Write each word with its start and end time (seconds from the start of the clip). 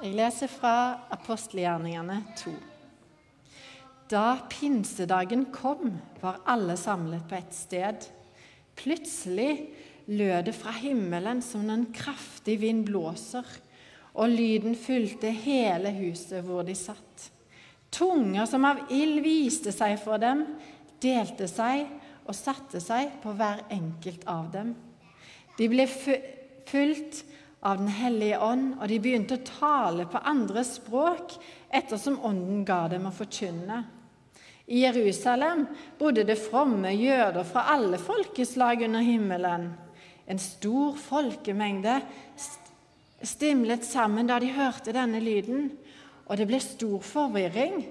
Jeg 0.00 0.14
leser 0.16 0.48
fra 0.48 0.74
apostelgjerningene 1.12 2.14
2. 2.40 2.50
Da 4.08 4.38
pinsedagen 4.48 5.42
kom, 5.52 5.98
var 6.22 6.38
alle 6.48 6.72
samlet 6.80 7.26
på 7.28 7.36
ett 7.36 7.52
sted. 7.52 8.06
Plutselig 8.80 9.50
lød 10.08 10.46
det 10.48 10.54
fra 10.56 10.72
himmelen 10.72 11.42
som 11.44 11.68
en 11.68 11.84
kraftig 11.92 12.56
vind 12.62 12.86
blåser, 12.88 13.44
og 14.16 14.32
lyden 14.32 14.72
fylte 14.72 15.34
hele 15.44 15.92
huset 15.98 16.48
hvor 16.48 16.64
de 16.64 16.78
satt. 16.80 17.26
Tunger 17.92 18.48
som 18.48 18.64
av 18.64 18.86
ild 18.88 19.20
viste 19.26 19.68
seg 19.74 19.98
for 20.00 20.16
dem, 20.22 20.46
delte 21.04 21.44
seg 21.44 21.84
og 22.24 22.32
satte 22.38 22.80
seg 22.80 23.20
på 23.20 23.36
hver 23.36 23.66
enkelt 23.68 24.24
av 24.24 24.48
dem. 24.56 24.72
De 25.60 25.68
ble 25.68 25.84
fulgt 25.92 27.26
av 27.60 27.78
Den 27.78 27.88
hellige 27.92 28.40
ånd, 28.40 28.74
og 28.80 28.88
de 28.88 28.98
begynte 29.02 29.36
å 29.36 29.44
tale 29.44 30.06
på 30.08 30.20
andre 30.24 30.64
språk 30.64 31.34
ettersom 31.68 32.20
Ånden 32.24 32.64
ga 32.64 32.86
dem 32.88 33.08
å 33.08 33.14
forkynne. 33.14 33.82
I 34.70 34.84
Jerusalem 34.84 35.66
bodde 35.98 36.24
det 36.24 36.38
fromme 36.38 36.92
jøder 36.94 37.44
fra 37.44 37.66
alle 37.74 37.98
folkeslag 37.98 38.84
under 38.86 39.04
himmelen. 39.04 39.70
En 40.30 40.38
stor 40.38 40.96
folkemengde 41.00 41.98
stimlet 43.26 43.84
sammen 43.84 44.30
da 44.30 44.38
de 44.40 44.52
hørte 44.54 44.94
denne 44.94 45.20
lyden, 45.20 45.72
og 46.30 46.38
det 46.38 46.46
ble 46.48 46.60
stor 46.62 47.02
forvirring, 47.04 47.82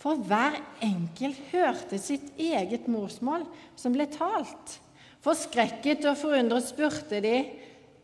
for 0.00 0.18
hver 0.26 0.56
enkelt 0.82 1.38
hørte 1.52 2.00
sitt 2.00 2.32
eget 2.40 2.88
morsmål 2.90 3.44
som 3.78 3.94
ble 3.94 4.08
talt. 4.10 4.80
Forskrekket 5.22 6.08
og 6.10 6.16
forundret 6.18 6.66
spurte 6.66 7.20
de 7.22 7.36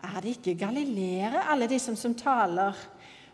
er 0.04 0.20
det 0.22 0.36
ikke 0.36 0.58
galileere, 0.60 1.46
alle 1.50 1.68
de 1.70 1.78
som, 1.82 1.96
som 1.96 2.14
taler? 2.14 2.76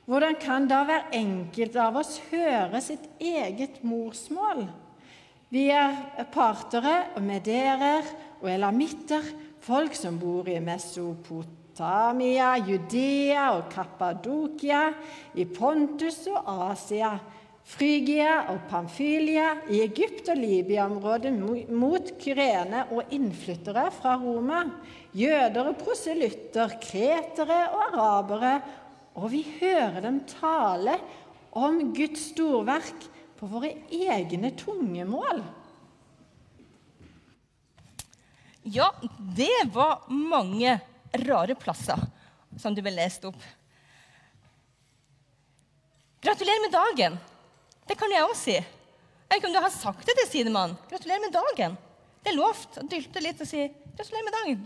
Hvordan 0.05 0.37
kan 0.41 0.69
da 0.69 0.83
hver 0.85 1.11
enkelt 1.17 1.77
av 1.81 1.97
oss 2.01 2.19
høre 2.31 2.81
sitt 2.85 3.07
eget 3.21 3.83
morsmål? 3.85 4.67
Vi 5.53 5.69
er 5.73 6.27
partere 6.35 7.15
og 7.15 7.23
mederer 7.25 8.07
og 8.41 8.49
elamitter, 8.53 9.25
folk 9.65 9.95
som 9.97 10.19
bor 10.21 10.49
i 10.51 10.59
Mesopotamia, 10.61 12.51
Judea 12.67 13.47
og 13.55 13.71
Kappadokia, 13.73 14.89
i 15.41 15.47
Pontus 15.49 16.25
og 16.33 16.43
Asia, 16.73 17.15
Frygia 17.65 18.45
og 18.53 18.67
Pamfylia, 18.69 19.55
i 19.73 19.81
Egypt 19.87 20.29
og 20.29 20.37
Libya-området 20.37 21.33
mot 21.73 22.11
Kyrene 22.21 22.85
og 22.93 23.13
innflyttere 23.17 23.87
fra 23.97 24.19
Roma, 24.21 24.61
jøder 25.17 25.71
og 25.73 25.79
proselytter, 25.81 26.77
kretere 26.83 27.63
og 27.73 27.87
arabere, 27.87 28.55
og 29.17 29.31
vi 29.33 29.41
hører 29.63 30.03
dem 30.05 30.21
tale 30.29 30.99
om 31.57 31.81
Guds 31.97 32.29
storverk 32.35 33.09
på 33.39 33.49
våre 33.49 33.73
egne 33.89 34.53
tungemål. 34.61 35.41
Ja, 38.65 38.91
det 39.37 39.71
var 39.73 40.05
mange 40.13 40.79
rare 41.25 41.57
plasser 41.57 42.01
som 42.61 42.77
du 42.77 42.85
ble 42.85 42.93
lest 42.97 43.25
opp. 43.29 43.41
Gratulerer 46.25 46.65
med 46.65 46.77
dagen! 46.77 47.25
Det 47.89 47.97
kan 48.01 48.13
jeg 48.13 48.25
òg 48.25 48.37
si. 48.39 48.55
Jeg 48.55 49.29
vet 49.29 49.41
ikke 49.41 49.51
om 49.51 49.57
du 49.57 49.65
har 49.65 49.75
sagt 49.75 50.07
det 50.07 50.15
til 50.21 50.31
sidemann. 50.31 50.77
Gratulerer 50.91 51.25
med 51.25 51.35
dagen. 51.35 51.77
Det 52.25 52.33
er 52.33 52.39
lovt 52.39 52.79
å 52.81 52.87
dylte 52.89 53.21
litt 53.21 53.43
og 53.45 53.49
si 53.49 53.67
gratulerer 53.97 54.27
med 54.27 54.37
dagen. 54.39 54.65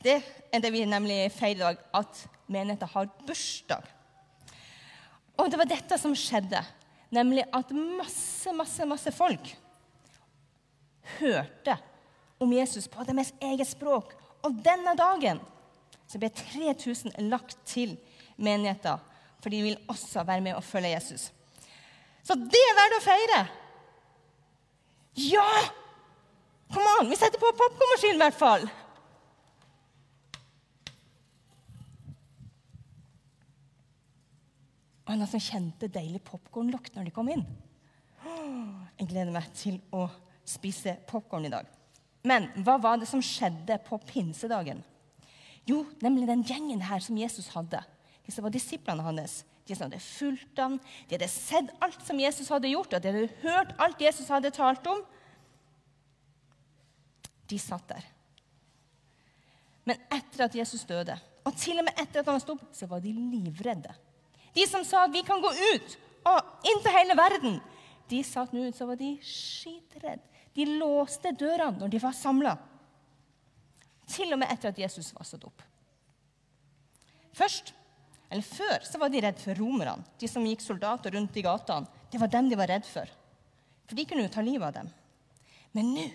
Det 0.00 0.16
er 0.50 0.62
det 0.64 0.72
vi 0.72 0.86
nemlig 0.88 1.18
feirer 1.34 1.56
i 1.56 1.60
dag, 1.60 1.82
at 2.00 2.22
menigheten 2.50 2.90
har 2.94 3.10
bursdag. 3.28 3.84
Og 5.38 5.50
det 5.52 5.60
var 5.60 5.68
dette 5.68 5.98
som 6.00 6.16
skjedde, 6.16 6.62
nemlig 7.12 7.44
at 7.52 7.70
masse, 7.76 8.52
masse, 8.56 8.86
masse 8.88 9.12
folk 9.14 9.52
hørte 11.18 11.76
om 12.40 12.52
Jesus 12.52 12.88
på 12.88 13.04
deres 13.08 13.32
eget 13.44 13.68
språk. 13.68 14.14
Og 14.42 14.56
denne 14.64 14.96
dagen 14.98 15.40
så 16.08 16.18
ble 16.18 16.30
3000 16.34 17.20
lagt 17.28 17.58
til 17.68 17.94
menigheten, 18.40 18.98
for 19.40 19.52
de 19.52 19.62
vil 19.64 19.78
også 19.88 20.24
være 20.26 20.44
med 20.44 20.56
og 20.56 20.64
følge 20.64 20.94
Jesus. 20.96 21.28
Så 22.26 22.36
det 22.36 22.62
er 22.68 22.78
verdt 22.78 22.98
å 22.98 23.04
feire. 23.04 23.40
Ja! 25.30 25.48
Kom 26.70 26.86
an, 26.86 27.08
vi 27.10 27.18
setter 27.18 27.40
på 27.42 27.50
popkornmaskinen 27.58 28.20
i 28.20 28.22
hvert 28.22 28.38
fall. 28.38 28.68
Og 35.10 35.16
noen 35.18 35.26
som 35.26 35.42
kjente 35.42 35.90
deilig 35.90 36.20
popkornlukt 36.22 36.94
når 36.94 37.08
de 37.08 37.14
kom 37.14 37.30
inn. 37.32 37.42
Jeg 39.00 39.08
gleder 39.10 39.34
meg 39.34 39.48
til 39.58 39.80
å 39.90 40.04
spise 40.46 40.94
popkorn 41.08 41.48
i 41.48 41.52
dag. 41.52 41.66
Men 42.22 42.50
hva 42.62 42.76
var 42.78 43.00
det 43.00 43.08
som 43.10 43.22
skjedde 43.24 43.80
på 43.86 43.98
pinsedagen? 44.06 44.84
Jo, 45.66 45.82
nemlig 46.04 46.28
den 46.28 46.44
gjengen 46.46 46.82
her 46.84 47.02
som 47.02 47.18
Jesus 47.18 47.50
hadde. 47.56 47.80
Disse 48.26 48.44
var 48.44 48.52
disiplene 48.54 49.02
hans. 49.02 49.40
De 49.70 49.76
som 49.78 49.86
hadde 49.86 50.02
fulgt 50.02 50.58
ham, 50.58 50.80
de 51.06 51.14
hadde 51.14 51.30
sett 51.30 51.68
alt 51.84 52.00
som 52.02 52.18
Jesus 52.18 52.48
hadde 52.50 52.72
gjort, 52.72 52.96
og 52.96 53.02
de 53.02 53.12
hadde 53.12 53.42
hørt 53.44 53.74
alt 53.78 54.02
Jesus 54.02 54.30
hadde 54.32 54.50
talt 54.54 54.88
om. 54.90 55.04
De 57.46 57.58
satt 57.62 57.86
der. 57.92 58.08
Men 59.86 60.00
etter 60.10 60.48
at 60.48 60.56
Jesus 60.58 60.82
døde, 60.88 61.14
og 61.46 61.54
til 61.58 61.78
og 61.78 61.86
med 61.86 62.02
etter 62.02 62.24
at 62.24 62.32
han 62.32 62.42
sto 62.42 62.58
opp, 62.58 62.66
så 62.74 62.90
var 62.90 63.02
de 63.04 63.14
livredde. 63.14 63.94
De 64.58 64.66
som 64.66 64.82
sa 64.86 65.04
at 65.06 65.14
vi 65.14 65.22
kan 65.26 65.42
gå 65.42 65.50
ut 65.54 65.96
og 66.26 66.66
inn 66.66 66.82
til 66.82 66.96
hele 66.98 67.14
verden, 67.18 67.60
de 68.10 68.24
satt 68.26 68.50
nå 68.50 68.66
ut, 68.66 68.76
så 68.76 68.90
var 68.90 68.98
de 68.98 69.14
skitredde. 69.22 70.26
De 70.58 70.66
låste 70.66 71.30
dørene 71.38 71.78
når 71.78 71.94
de 71.94 72.02
var 72.02 72.16
samla. 72.18 72.56
Til 74.10 74.34
og 74.34 74.42
med 74.42 74.50
etter 74.50 74.74
at 74.74 74.82
Jesus 74.82 75.12
var 75.14 75.28
stått 75.28 75.46
opp. 75.46 75.62
Først 77.38 77.70
eller 78.30 78.46
Før 78.46 78.84
så 78.86 78.98
var 79.02 79.10
de 79.10 79.20
redd 79.24 79.40
for 79.42 79.58
romerne, 79.58 80.04
de 80.18 80.28
som 80.30 80.44
gikk 80.46 80.62
soldater 80.62 81.12
rundt 81.16 81.36
i 81.36 81.42
gatene. 81.42 81.88
Det 82.10 82.20
var 82.22 82.30
dem 82.30 82.48
de 82.50 82.58
var 82.58 82.70
redd 82.70 82.86
for. 82.86 83.10
For 83.90 83.98
de 83.98 84.04
kunne 84.06 84.22
jo 84.22 84.30
ta 84.30 84.44
livet 84.46 84.68
av 84.68 84.76
dem. 84.76 84.90
Men 85.74 85.94
nå 85.94 86.08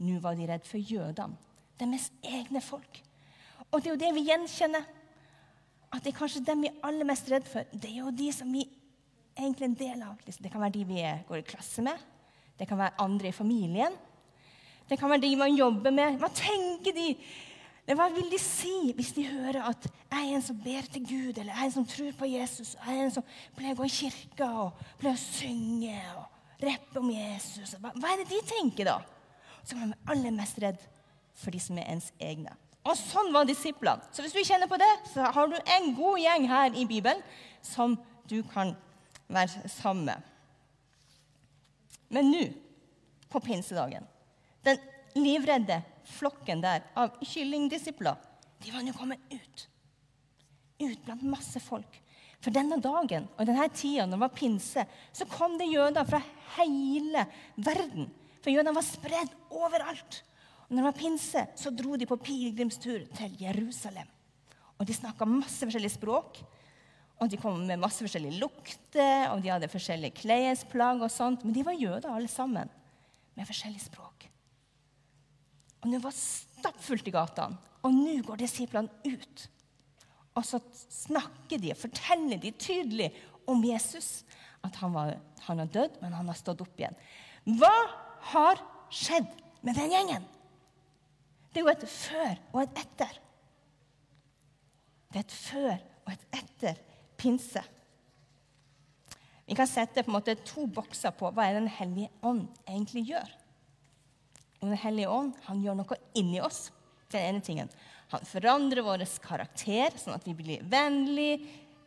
nå 0.00 0.16
var 0.24 0.36
de 0.36 0.46
redd 0.48 0.64
for 0.64 0.80
jødene, 0.80 1.36
deres 1.80 2.06
egne 2.24 2.62
folk. 2.64 3.02
Og 3.68 3.82
det 3.82 3.90
er 3.90 3.92
jo 3.92 4.00
det 4.00 4.12
vi 4.16 4.26
gjenkjenner. 4.30 4.86
At 5.90 6.04
det 6.04 6.12
er 6.12 6.16
kanskje 6.16 6.44
dem 6.46 6.62
vi 6.64 6.70
er 6.70 6.86
aller 6.86 7.08
mest 7.08 7.28
redd 7.28 7.48
for. 7.50 7.66
Det 7.72 7.90
er 7.90 7.98
jo 7.98 8.14
de 8.14 8.30
som 8.32 8.48
vi 8.52 8.62
egentlig 9.34 9.66
er 9.66 9.68
en 9.68 9.76
del 9.80 10.04
av. 10.06 10.22
Det 10.24 10.52
kan 10.52 10.62
være 10.62 10.76
de 10.78 10.86
vi 10.88 11.02
går 11.28 11.42
i 11.42 11.46
klasse 11.50 11.84
med. 11.84 12.00
Det 12.56 12.68
kan 12.68 12.80
være 12.80 12.96
andre 13.02 13.28
i 13.28 13.36
familien. 13.36 13.96
Det 14.88 14.98
kan 14.98 15.10
være 15.10 15.24
de 15.26 15.34
man 15.38 15.56
jobber 15.56 15.92
med. 15.94 16.16
Hva 16.22 16.30
tenker 16.34 16.96
de? 16.96 17.08
Men 17.90 17.98
hva 17.98 18.04
vil 18.14 18.28
de 18.30 18.38
si 18.38 18.92
hvis 18.94 19.08
de 19.16 19.24
hører 19.26 19.64
at 19.66 19.86
jeg 19.90 20.20
er 20.20 20.36
en 20.36 20.42
som 20.46 20.58
ber 20.62 20.86
til 20.94 21.02
Gud, 21.02 21.40
eller 21.40 21.48
jeg 21.50 21.58
er 21.58 21.64
en 21.66 21.72
som 21.74 21.86
tror 21.90 22.12
på 22.20 22.28
Jesus, 22.30 22.76
jeg 22.76 22.98
er 23.00 23.08
en 23.08 23.14
som 23.16 23.24
pleier 23.56 23.74
å 23.74 23.80
gå 23.80 23.88
i 23.88 23.90
kirka 23.90 24.46
og 24.62 24.84
pleier 25.00 25.16
å 25.16 25.22
synge 25.24 25.96
og 26.12 26.62
rappe 26.62 27.02
om 27.02 27.08
Jesus? 27.10 27.74
Hva, 27.82 27.90
hva, 27.96 28.12
er 28.12 28.22
det 28.22 28.28
de 28.30 28.38
tenker, 28.46 28.92
da? 28.92 29.00
Så 29.66 29.74
man 29.74 29.90
være 29.90 30.14
aller 30.14 30.36
mest 30.38 30.62
redd 30.62 30.86
for 31.34 31.50
de 31.50 31.64
som 31.66 31.82
er 31.82 31.90
ens 31.90 32.12
egne. 32.22 32.54
Og 32.86 32.94
sånn 32.94 33.34
var 33.34 33.50
disiplene. 33.50 34.06
Så 34.14 34.22
hvis 34.22 34.38
du 34.38 34.44
kjenner 34.46 34.70
på 34.70 34.78
det, 34.78 34.92
så 35.10 35.26
har 35.34 35.50
du 35.50 35.58
en 35.58 35.90
god 35.98 36.22
gjeng 36.22 36.46
her 36.54 36.78
i 36.78 36.86
Bibelen 36.94 37.26
som 37.66 37.98
du 38.30 38.38
kan 38.54 38.76
være 39.26 39.66
sammen 39.80 40.12
med. 40.12 40.30
Men 42.14 42.30
nå, 42.30 42.46
på 43.34 43.42
pinsedagen, 43.42 44.06
den 44.62 44.78
livredde 45.18 45.82
flokken 46.08 46.62
der 46.64 46.84
av 46.98 47.18
kyllingdisipler, 47.24 48.16
de 48.60 48.72
var 48.74 48.84
nå 48.84 48.94
kommet 48.96 49.20
ut. 49.32 49.66
Ut 50.80 51.04
blant 51.04 51.24
masse 51.28 51.60
folk. 51.62 52.00
For 52.40 52.52
denne 52.54 52.78
dagen 52.80 53.26
og 53.36 53.44
denne 53.48 53.66
tida, 53.72 54.06
når 54.06 54.16
det 54.16 54.24
var 54.24 54.36
pinse, 54.36 54.84
så 55.12 55.26
kom 55.28 55.58
det 55.60 55.68
jøder 55.68 56.08
fra 56.08 56.22
hele 56.56 57.26
verden. 57.60 58.08
For 58.40 58.52
jødene 58.52 58.76
var 58.76 58.86
spredd 58.86 59.34
overalt. 59.52 60.22
Og 60.68 60.72
når 60.72 60.80
det 60.80 60.86
var 60.86 60.96
pinse, 61.00 61.44
så 61.58 61.72
dro 61.74 61.98
de 62.00 62.08
på 62.08 62.16
pilegrimstur 62.20 63.04
til 63.18 63.36
Jerusalem. 63.42 64.08
Og 64.80 64.88
de 64.88 64.96
snakka 64.96 65.28
masse 65.28 65.60
forskjellige 65.60 65.98
språk. 65.98 66.40
Og 67.20 67.28
de 67.28 67.36
kom 67.36 67.58
med 67.68 67.82
masse 67.82 68.00
forskjellige 68.00 68.40
lukter, 68.40 69.26
og 69.34 69.42
de 69.44 69.52
hadde 69.52 69.68
forskjellige 69.68 70.22
klesplagg 70.22 71.02
og 71.04 71.12
sånt. 71.12 71.44
Men 71.44 71.52
de 71.52 71.66
var 71.66 71.76
jøder 71.76 72.08
alle 72.14 72.30
sammen, 72.32 72.70
med 73.36 73.48
forskjellige 73.48 73.90
språk. 73.90 74.30
Og 75.80 75.92
det 75.92 76.02
var 76.04 76.16
stappfullt 76.16 77.08
i 77.08 77.14
gatene. 77.14 77.58
Og 77.86 77.94
nå 77.96 78.18
går 78.26 78.42
disiplene 78.42 78.90
ut. 79.08 79.46
Og 80.36 80.44
så 80.46 80.60
snakker 80.74 81.60
de 81.60 81.72
og 81.72 81.80
forteller 81.80 82.40
de 82.40 82.52
tydelig 82.52 83.08
om 83.48 83.62
Jesus. 83.64 84.22
At 84.64 84.76
han, 84.82 84.92
var, 84.92 85.14
han 85.46 85.62
har 85.62 85.72
dødd, 85.72 85.96
men 86.02 86.12
han 86.12 86.28
har 86.28 86.38
stått 86.38 86.60
opp 86.64 86.80
igjen. 86.80 86.96
Hva 87.56 87.72
har 88.34 88.60
skjedd 88.92 89.30
med 89.64 89.78
den 89.78 89.94
gjengen? 89.94 90.28
Det 91.50 91.62
er 91.62 91.66
jo 91.66 91.72
et 91.72 91.88
før 91.88 92.34
og 92.52 92.62
et 92.62 92.80
etter. 92.84 93.20
Det 95.10 95.18
er 95.18 95.24
et 95.24 95.34
før 95.34 95.76
og 96.04 96.12
et 96.12 96.26
etter 96.38 96.82
pinse. 97.18 97.62
Vi 99.48 99.56
kan 99.58 99.66
sette 99.66 100.04
på 100.04 100.12
en 100.12 100.18
måte 100.20 100.36
to 100.46 100.68
bokser 100.70 101.10
på 101.16 101.32
hva 101.34 101.48
er 101.48 101.58
Den 101.58 101.72
hellige 101.74 102.12
ånd 102.22 102.44
egentlig 102.68 103.08
gjør. 103.08 103.32
Den 104.60 104.76
hellige 104.76 105.08
ånd 105.08 105.32
han 105.46 105.62
gjør 105.64 105.78
noe 105.80 105.98
inni 106.18 106.40
oss. 106.44 106.68
Den 107.10 107.32
ene 107.32 107.44
tingen. 107.44 107.70
Han 108.10 108.26
forandrer 108.26 108.84
vår 108.84 109.04
karakter, 109.22 109.94
sånn 109.98 110.16
at 110.16 110.26
vi 110.26 110.34
blir 110.36 110.64
vennlige, 110.70 111.40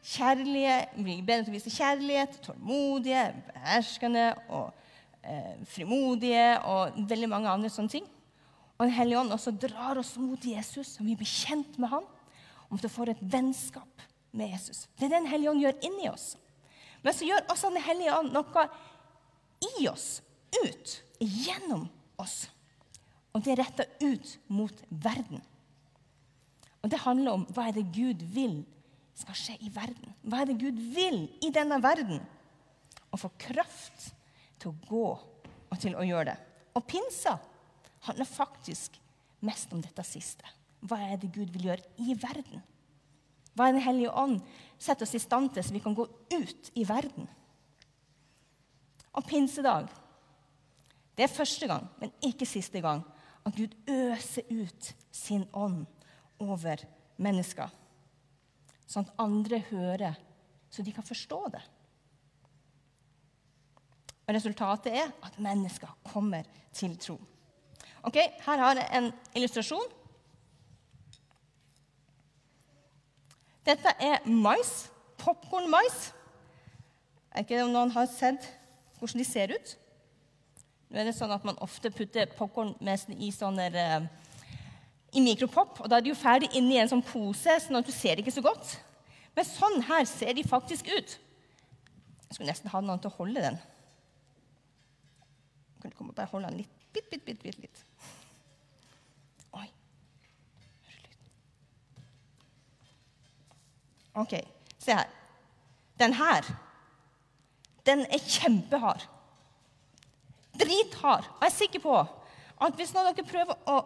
kjærlige, 0.03 0.77
blir 0.97 1.21
bedre 1.23 1.45
til 1.45 1.53
å 1.53 1.57
vise 1.57 1.71
kjærlighet, 1.71 2.39
tålmodige, 2.43 3.23
beherskende 3.47 4.25
og 4.51 4.73
eh, 5.23 5.61
frimodige 5.69 6.47
og 6.67 6.97
veldig 7.09 7.29
mange 7.31 7.51
andre 7.51 7.71
sånne 7.71 7.93
ting. 7.93 8.09
Og 8.77 8.87
Den 8.87 8.95
hellige 8.97 9.19
ånd 9.21 9.35
også 9.35 9.53
drar 9.55 9.99
oss 10.01 10.15
mot 10.19 10.43
Jesus, 10.43 10.97
og 10.99 11.07
vi 11.07 11.15
blir 11.19 11.29
kjent 11.29 11.77
med 11.79 11.91
ham. 11.93 12.07
Om 12.67 12.79
vi 12.81 12.89
får 12.89 13.13
et 13.13 13.21
vennskap 13.21 14.07
med 14.33 14.49
Jesus. 14.49 14.87
Det 14.97 15.05
er 15.05 15.13
det 15.13 15.19
Den 15.21 15.29
hellige 15.29 15.51
ånd 15.51 15.61
gjør 15.61 15.83
inni 15.85 16.09
oss. 16.09 16.33
Men 17.03 17.13
så 17.13 17.27
gjør 17.27 17.45
også 17.51 17.69
Den 17.69 17.83
hellige 17.85 18.15
ånd 18.17 18.33
noe 18.33 18.65
i 19.63 19.87
oss, 19.87 20.21
ut, 20.63 20.97
gjennom 21.19 21.85
oss. 22.19 22.47
Og 23.33 23.41
det 23.41 23.53
er 23.53 23.63
retta 23.63 23.85
ut 24.03 24.35
mot 24.53 24.83
verden. 24.89 25.41
Og 26.83 26.91
det 26.91 27.01
handler 27.05 27.37
om 27.37 27.45
hva 27.55 27.69
er 27.69 27.77
det 27.77 27.89
Gud 27.95 28.21
vil 28.35 28.61
skal 29.17 29.37
skje 29.37 29.57
i 29.61 29.71
verden. 29.73 30.13
Hva 30.25 30.41
er 30.41 30.49
det 30.49 30.59
Gud 30.61 30.79
vil 30.95 31.25
i 31.45 31.51
denne 31.53 31.79
verden? 31.81 32.21
Å 33.13 33.19
få 33.19 33.29
kraft 33.41 34.09
til 34.61 34.71
å 34.71 34.77
gå 34.89 35.07
og 35.13 35.79
til 35.81 35.95
å 35.97 36.05
gjøre 36.05 36.31
det. 36.31 36.37
Og 36.77 36.85
pinsa 36.89 37.37
handler 38.07 38.29
faktisk 38.29 38.97
mest 39.45 39.73
om 39.73 39.81
dette 39.83 40.05
siste. 40.07 40.45
Hva 40.83 40.99
er 41.05 41.19
det 41.21 41.31
Gud 41.33 41.53
vil 41.53 41.69
gjøre 41.69 42.03
i 42.03 42.17
verden? 42.19 42.63
Hva 43.53 43.69
er 43.69 43.77
Den 43.77 43.85
hellige 43.85 44.13
ånd 44.17 44.41
setter 44.81 45.05
oss 45.05 45.15
i 45.15 45.21
stand 45.21 45.53
til, 45.53 45.63
så 45.63 45.73
vi 45.73 45.81
kan 45.83 45.95
gå 45.95 46.05
ut 46.33 46.71
i 46.73 46.85
verden? 46.89 47.29
Og 49.13 49.25
pinsedag 49.29 49.91
det 51.13 51.27
er 51.27 51.35
første 51.35 51.67
gang, 51.69 51.85
men 52.01 52.09
ikke 52.25 52.47
siste 52.49 52.81
gang, 52.81 53.03
at 53.45 53.55
Gud 53.55 53.75
øser 53.89 54.47
ut 54.49 54.93
sin 55.11 55.45
ånd 55.53 55.85
over 56.39 56.83
mennesker. 57.17 57.71
Sånn 58.87 59.07
at 59.07 59.19
andre 59.21 59.59
hører, 59.71 60.17
så 60.69 60.83
de 60.83 60.93
kan 60.95 61.05
forstå 61.05 61.39
det. 61.53 61.61
Og 64.23 64.35
Resultatet 64.35 64.95
er 64.95 65.11
at 65.25 65.39
mennesker 65.43 65.91
kommer 66.07 66.47
til 66.73 66.95
tro. 66.97 67.17
Ok, 68.03 68.15
Her 68.15 68.57
har 68.57 68.79
jeg 68.79 68.89
en 68.97 69.11
illustrasjon. 69.35 69.91
Dette 73.65 73.95
er 73.99 74.25
mais. 74.27 74.89
Popkornmais. 75.17 76.11
Er 77.31 77.45
ikke 77.45 77.55
det 77.55 77.63
om 77.63 77.71
noen 77.71 77.93
har 77.95 78.09
sett 78.11 78.43
hvordan 78.99 79.21
de 79.21 79.27
ser 79.27 79.53
ut? 79.55 79.77
Nå 80.93 81.01
er 81.01 81.09
det 81.09 81.15
sånn 81.17 81.33
at 81.33 81.45
Man 81.47 81.57
ofte 81.65 81.89
putter 81.89 82.29
popkorn 82.37 82.75
i 83.17 83.31
sånne 83.33 83.65
uh, 83.73 84.03
i 85.13 85.21
mikropop. 85.25 85.81
og 85.81 85.89
Da 85.89 85.97
er 85.97 86.05
de 86.05 86.11
jo 86.13 86.17
ferdig 86.17 86.51
inni 86.57 86.77
en 86.77 86.89
sånn 86.89 87.05
pose, 87.05 87.57
sånn 87.65 87.79
at 87.79 87.87
du 87.89 87.93
ser 87.93 88.21
ikke 88.21 88.33
så 88.33 88.43
godt. 88.45 88.75
Men 89.33 89.47
sånn 89.49 89.81
her 89.89 90.05
ser 90.09 90.33
de 90.37 90.45
faktisk 90.45 90.89
ut. 90.93 91.15
Jeg 92.27 92.35
skulle 92.37 92.49
nesten 92.49 92.69
ha 92.69 92.81
noen 92.81 93.01
til 93.01 93.09
å 93.09 93.17
holde 93.17 93.41
den. 93.41 93.57
Kan 95.81 95.91
du 95.91 95.97
komme 95.97 96.13
og 96.13 96.17
bare 96.17 96.29
holde 96.31 96.49
den 96.49 96.61
litt? 96.61 96.85
Bitt, 96.93 97.09
bitt, 97.09 97.25
bitt, 97.25 97.41
bitt, 97.41 97.57
litt. 97.61 97.81
Oi. 99.57 99.65
OK, 104.21 104.37
se 104.77 104.97
her. 104.97 105.09
Den 106.01 106.13
her, 106.17 106.45
den 107.85 108.05
er 108.05 108.21
kjempehard. 108.21 109.09
Drithard. 110.57 111.27
Og 111.37 111.45
jeg 111.45 111.51
er 111.51 111.55
sikker 111.57 111.83
på 111.83 111.95
at 112.63 112.77
hvis 112.79 112.93
noen 112.93 113.09
av 113.09 113.17
dere 113.17 113.27
prøver 113.27 113.69
å 113.69 113.77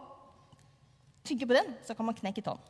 tygge 1.26 1.48
på 1.48 1.56
den, 1.56 1.72
så 1.86 1.96
kan 1.96 2.06
man 2.08 2.16
knekke 2.16 2.44
tann. 2.44 2.60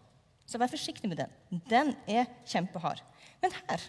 Så 0.49 0.61
vær 0.61 0.71
forsiktig 0.73 1.11
med 1.11 1.21
den. 1.21 1.62
Den 1.69 1.93
er 2.09 2.29
kjempehard. 2.49 3.03
Men 3.43 3.55
her 3.61 3.89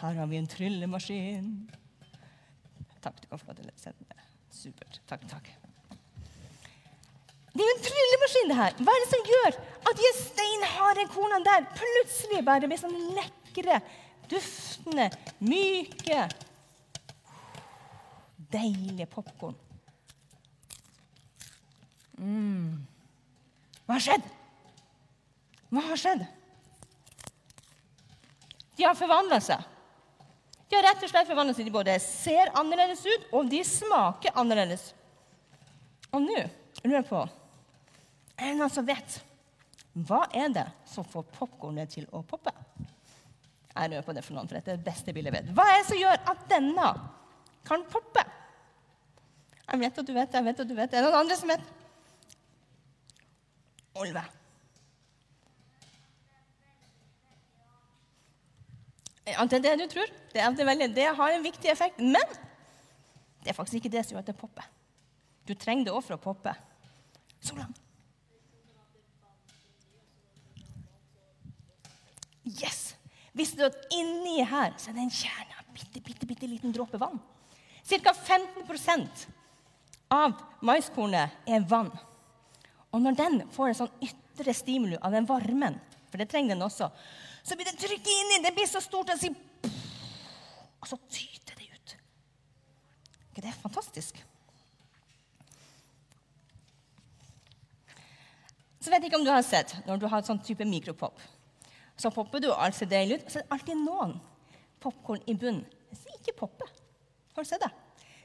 Her 0.00 0.14
har 0.16 0.28
vi 0.30 0.38
en 0.40 0.48
tryllemaskin. 0.48 1.48
Takk, 3.04 3.18
du 3.20 3.26
kan 3.28 3.40
få 3.40 3.50
lov 3.50 3.58
til 3.58 3.68
å 3.68 3.80
sende 3.80 4.06
den. 4.08 4.22
Supert. 4.48 5.00
Takk, 5.08 5.26
takk. 5.28 5.50
Det 7.50 7.60
er 7.60 7.68
jo 7.68 7.74
en 7.74 7.84
tryllemaskin, 7.84 8.48
det 8.48 8.56
her. 8.56 8.78
Hva 8.80 8.94
er 8.94 9.04
det 9.04 9.10
som 9.10 9.28
gjør 9.34 9.58
at 9.90 10.00
de 10.00 10.10
steinharde 10.16 11.04
kornene 11.12 11.44
der 11.44 11.68
plutselig 11.76 12.40
bare 12.46 12.70
blir 12.70 12.80
sånn 12.80 12.96
lekre, 13.16 13.80
duftende, 14.30 15.10
myke, 15.44 16.22
deilige 18.52 19.06
popkorn? 19.10 19.56
Mm. 22.20 22.80
Hva 23.86 23.96
har 23.96 24.04
skjedd? 24.04 24.28
Hva 25.70 25.84
har 25.88 26.00
skjedd? 26.00 26.26
De 28.76 28.86
har 28.86 28.96
forvandla 28.98 29.40
seg. 29.44 29.64
De 30.70 30.78
har 30.78 30.86
rett 30.86 31.02
og 31.02 31.10
slett 31.10 31.28
forvandla 31.28 31.54
seg. 31.56 31.66
De 31.66 31.74
både 31.74 31.96
ser 32.02 32.52
annerledes 32.58 33.02
ut, 33.06 33.26
og 33.36 33.50
de 33.50 33.62
smaker 33.66 34.36
annerledes. 34.38 34.92
Og 36.10 36.22
nå 36.24 36.38
lurer 36.40 36.96
jeg 36.96 37.06
på 37.10 37.20
Er 38.40 38.46
det 38.48 38.54
noen 38.58 38.72
som 38.72 38.86
vet 38.88 39.20
hva 40.06 40.22
er 40.32 40.52
det 40.54 40.66
som 40.86 41.04
får 41.06 41.26
popkornet 41.34 41.90
til 41.90 42.06
å 42.14 42.22
poppe? 42.22 42.52
Jeg 43.74 43.90
lurer 43.90 44.04
på 44.06 44.14
det 44.14 44.22
for 44.22 44.36
noen, 44.36 44.46
for 44.46 44.58
dette 44.58 44.72
er 44.72 44.78
det 44.78 44.86
beste 44.86 45.14
bildet 45.14 45.34
jeg 45.34 45.40
vet. 45.40 45.50
Hva 45.56 45.66
er 45.66 45.80
det 45.80 45.88
som 45.88 45.98
gjør 45.98 46.20
at 46.32 46.44
denne 46.50 46.90
kan 47.66 47.82
poppe? 47.90 48.19
Jeg 49.70 49.80
vet 49.80 49.98
at 50.02 50.06
du 50.06 50.12
vet, 50.14 50.34
jeg 50.34 50.44
vet 50.44 50.60
at 50.60 50.68
du 50.68 50.74
vet. 50.74 50.94
Er 50.94 51.04
det 51.04 51.06
noen 51.06 51.20
andre 51.22 51.36
som 51.38 51.50
vet? 51.52 51.66
Olve. 54.00 54.22
Ja, 59.30 59.44
det 59.46 59.60
er 59.60 59.64
det 59.68 59.76
du 59.78 59.86
tror. 59.92 60.10
Det, 60.32 60.42
det, 60.58 60.66
veldig, 60.66 60.90
det, 60.96 61.06
har 61.16 61.36
en 61.36 61.46
viktig 61.46 61.70
effekt. 61.70 62.02
Men 62.02 62.34
det 63.44 63.52
er 63.52 63.56
faktisk 63.56 63.78
ikke 63.78 63.94
det 63.94 64.04
som 64.06 64.16
gjør 64.16 64.24
at 64.24 64.32
det 64.32 64.38
popper. 64.40 64.66
Du 65.46 65.54
trenger 65.54 65.86
det 65.86 65.94
òg 65.94 66.02
for 66.06 66.18
å 66.18 66.22
poppe. 66.22 66.54
Solan. 67.40 67.70
Yes! 72.58 72.96
Visste 73.36 73.60
du 73.60 73.68
at 73.68 73.92
inni 73.94 74.40
her 74.42 74.74
så 74.80 74.90
er 74.90 74.96
det 74.96 75.04
en 75.06 75.14
kjerne 75.14 75.60
av 75.60 75.68
bitte, 75.76 76.02
bitte, 76.02 76.26
bitte 76.26 76.48
liten 76.50 76.74
dråpe 76.74 76.98
vann? 76.98 77.20
Ca. 77.86 78.12
15 78.12 78.66
av 80.10 80.34
maiskornet 80.66 81.48
er 81.48 81.66
vann. 81.70 81.90
Og 82.90 83.02
når 83.02 83.18
den 83.18 83.40
får 83.54 83.70
en 83.70 83.78
sånn 83.84 84.04
ytre 84.04 84.54
stimuli 84.56 84.98
av 84.98 85.14
den 85.14 85.28
varmen, 85.28 85.78
for 86.10 86.18
det 86.18 86.28
trenger 86.30 86.56
den 86.56 86.66
også, 86.66 86.90
så 87.42 87.56
blir 87.56 87.70
det 87.70 87.78
trykket 87.78 88.10
inni. 88.10 88.40
Det 88.42 88.52
blir 88.56 88.68
så 88.68 88.82
stort 88.82 89.12
at 89.14 89.22
sier 89.22 89.36
Og 90.80 90.88
så 90.88 90.96
tyter 91.12 91.56
det 91.58 91.68
ut. 91.70 91.94
ikke 93.30 93.42
det 93.44 93.50
er 93.52 93.62
fantastisk? 93.62 94.18
Så 98.80 98.88
vet 98.88 99.04
jeg 99.04 99.10
ikke 99.10 99.20
om 99.20 99.26
du 99.26 99.30
har 99.30 99.44
sett 99.44 99.76
når 99.86 100.00
du 100.00 100.08
har 100.08 100.24
sånn 100.24 100.40
type 100.42 100.64
mikropop. 100.64 101.20
Så 102.00 102.10
popper 102.10 102.40
du, 102.40 102.48
alt 102.50 102.74
ser 102.74 102.88
deilig 102.88 103.20
ut. 103.20 103.28
Så 103.28 103.38
er 103.38 103.44
det 103.44 103.52
alltid 103.54 103.82
noen 103.84 104.16
popkorn 104.80 105.20
i 105.28 105.36
bunnen 105.36 105.66
som 105.92 106.16
ikke 106.16 106.38
popper. 106.38 106.72
Har 107.36 107.44
du 107.44 107.48
sett 107.48 107.60
det? 107.60 107.70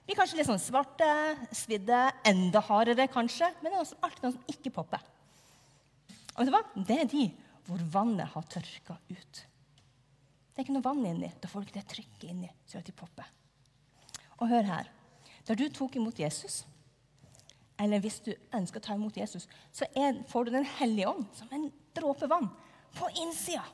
De 0.05 0.11
blir 0.11 0.19
kanskje 0.19 0.37
litt 0.37 0.45
sånn 0.45 0.61
svarte, 0.61 1.07
svidde, 1.49 1.97
enda 2.29 2.61
hardere 2.67 3.07
kanskje. 3.09 3.47
Men 3.57 3.71
det 3.71 3.79
er 3.79 3.81
også 3.81 3.97
alltid 4.05 4.27
noen 4.27 4.35
som 4.35 4.53
ikke 4.53 4.71
popper. 4.75 5.01
Og 6.35 6.43
vet 6.43 6.51
du 6.51 6.53
hva? 6.53 6.61
Det 6.85 6.97
er 7.01 7.09
de 7.09 7.23
hvor 7.65 7.81
vannet 7.95 8.29
har 8.35 8.45
tørka 8.53 8.99
ut. 9.09 9.39
Det 9.39 10.61
er 10.61 10.67
ikke 10.67 10.75
noe 10.75 10.85
vann 10.85 11.01
inni. 11.09 11.31
Da 11.41 11.49
får 11.49 11.63
du 11.63 11.67
ikke 11.67 11.79
det 11.79 11.89
trykket 11.89 12.27
inni 12.29 12.51
så 12.69 12.77
at 12.77 12.85
de 12.85 12.93
popper. 12.95 13.31
Og 14.37 14.51
hør 14.51 14.69
her. 14.69 14.91
Da 15.47 15.57
du 15.57 15.65
tok 15.73 15.97
imot 15.97 16.21
Jesus, 16.21 16.61
eller 17.81 18.03
hvis 18.03 18.21
du 18.23 18.31
ønsker 18.55 18.79
å 18.79 18.85
ta 18.85 18.95
imot 18.95 19.17
Jesus, 19.17 19.49
så 19.73 19.89
er, 19.97 20.21
får 20.29 20.45
du 20.45 20.53
Den 20.55 20.69
hellige 20.77 21.09
ånd 21.09 21.25
som 21.35 21.49
en 21.51 21.67
dråpe 21.97 22.29
vann 22.29 22.47
på 22.95 23.09
innsida. 23.23 23.65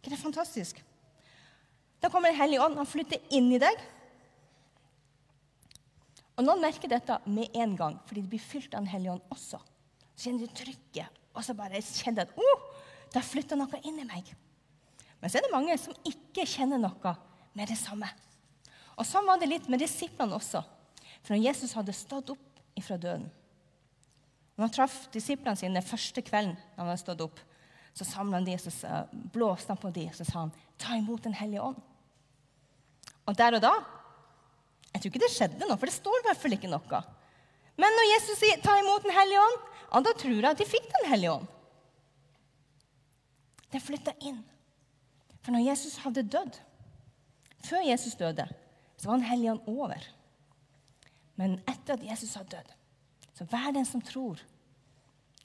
ikke 0.00 0.10
det 0.10 0.18
er 0.18 0.24
fantastisk? 0.24 0.82
Da 2.00 2.08
kommer 2.08 2.32
Den 2.32 2.40
hellige 2.40 2.64
ånd. 2.64 2.80
Han 2.80 2.86
flytter 2.86 3.20
inn 3.30 3.52
i 3.52 3.60
deg. 3.62 3.76
Og 6.38 6.46
Noen 6.46 6.62
merker 6.62 6.90
dette 6.90 7.18
med 7.26 7.54
en 7.58 7.74
gang, 7.76 7.96
fordi 8.06 8.22
de 8.22 8.30
blir 8.30 8.42
fylt 8.42 8.74
av 8.74 8.84
Den 8.84 8.92
hellige 8.92 9.16
ånd 9.16 9.34
også. 9.34 9.58
Så 10.14 10.28
kjenner 10.28 10.46
de 10.46 10.54
trykket, 10.54 11.18
og 11.34 11.42
så 11.44 11.54
bare 11.58 11.82
kjenner 11.82 12.24
de 12.24 12.30
at 12.30 12.38
oh, 12.38 12.68
det 13.08 13.18
har 13.18 13.26
flytta 13.26 13.58
noe 13.58 13.80
inn 13.82 13.98
i 13.98 14.06
meg. 14.06 14.30
Men 15.18 15.30
så 15.30 15.38
er 15.38 15.46
det 15.46 15.54
mange 15.54 15.74
som 15.80 15.96
ikke 16.06 16.46
kjenner 16.46 16.78
noe 16.78 17.14
med 17.58 17.70
det 17.70 17.78
samme. 17.80 18.06
Og 18.98 19.06
Sånn 19.06 19.26
var 19.26 19.38
det 19.38 19.50
litt 19.50 19.66
med 19.70 19.82
disiplene 19.82 20.36
også. 20.38 20.62
For 21.24 21.34
når 21.34 21.48
Jesus 21.48 21.74
hadde 21.74 21.94
stått 21.96 22.30
opp 22.34 22.62
ifra 22.78 22.98
døden 23.00 23.26
Når 24.54 24.64
Han 24.68 24.74
traff 24.74 24.96
disiplene 25.14 25.58
sine 25.58 25.82
første 25.82 26.22
kvelden 26.22 26.54
han 26.76 26.86
hadde 26.86 27.00
stått 27.02 27.22
opp, 27.24 27.40
Så 27.94 28.06
samla 28.06 28.38
han 28.38 28.46
de, 28.46 28.54
så 28.58 28.70
blåste 29.10 29.72
han 29.72 29.80
på 29.80 29.90
de, 29.90 30.04
så 30.14 30.24
sa 30.24 30.38
han, 30.44 30.52
'Ta 30.78 30.94
imot 30.96 31.22
Den 31.24 31.34
hellige 31.34 31.62
ånd'. 31.62 31.82
Og 33.26 33.36
der 33.36 33.54
og 33.54 33.62
da 33.62 33.72
Jeg 34.92 35.02
tror 35.02 35.12
ikke 35.12 35.22
det 35.24 35.32
skjedde 35.34 35.66
noe, 35.68 35.76
for 35.78 35.90
det 35.90 35.96
står 35.96 36.20
i 36.20 36.26
hvert 36.26 36.40
fall 36.42 36.56
ikke 36.56 36.70
noe. 36.70 37.00
Men 37.78 37.94
når 37.94 38.10
Jesus 38.14 38.40
sier 38.40 38.60
'ta 38.60 38.78
imot 38.80 39.02
Den 39.02 39.14
hellige 39.14 39.40
ånd', 39.40 39.66
ja, 39.92 40.00
da 40.00 40.12
tror 40.12 40.34
jeg 40.34 40.50
at 40.50 40.58
de 40.58 40.64
fikk 40.64 40.88
Den 40.92 41.10
hellige 41.10 41.32
ånd. 41.32 41.46
Den 43.72 43.80
flytta 43.80 44.12
inn. 44.20 44.44
For 45.42 45.52
når 45.52 45.66
Jesus 45.70 45.96
hadde 45.96 46.22
dødd, 46.22 46.58
før 47.64 47.84
Jesus 47.84 48.14
døde, 48.14 48.48
så 48.96 49.08
var 49.08 49.16
Den 49.16 49.30
hellige 49.30 49.52
ånd 49.52 49.68
over. 49.68 50.02
Men 51.36 51.60
etter 51.68 51.94
at 51.94 52.02
Jesus 52.02 52.34
har 52.34 52.44
dødd, 52.44 52.74
så 53.34 53.44
hver 53.44 53.72
den 53.72 53.84
som 53.84 54.02
tror, 54.02 54.40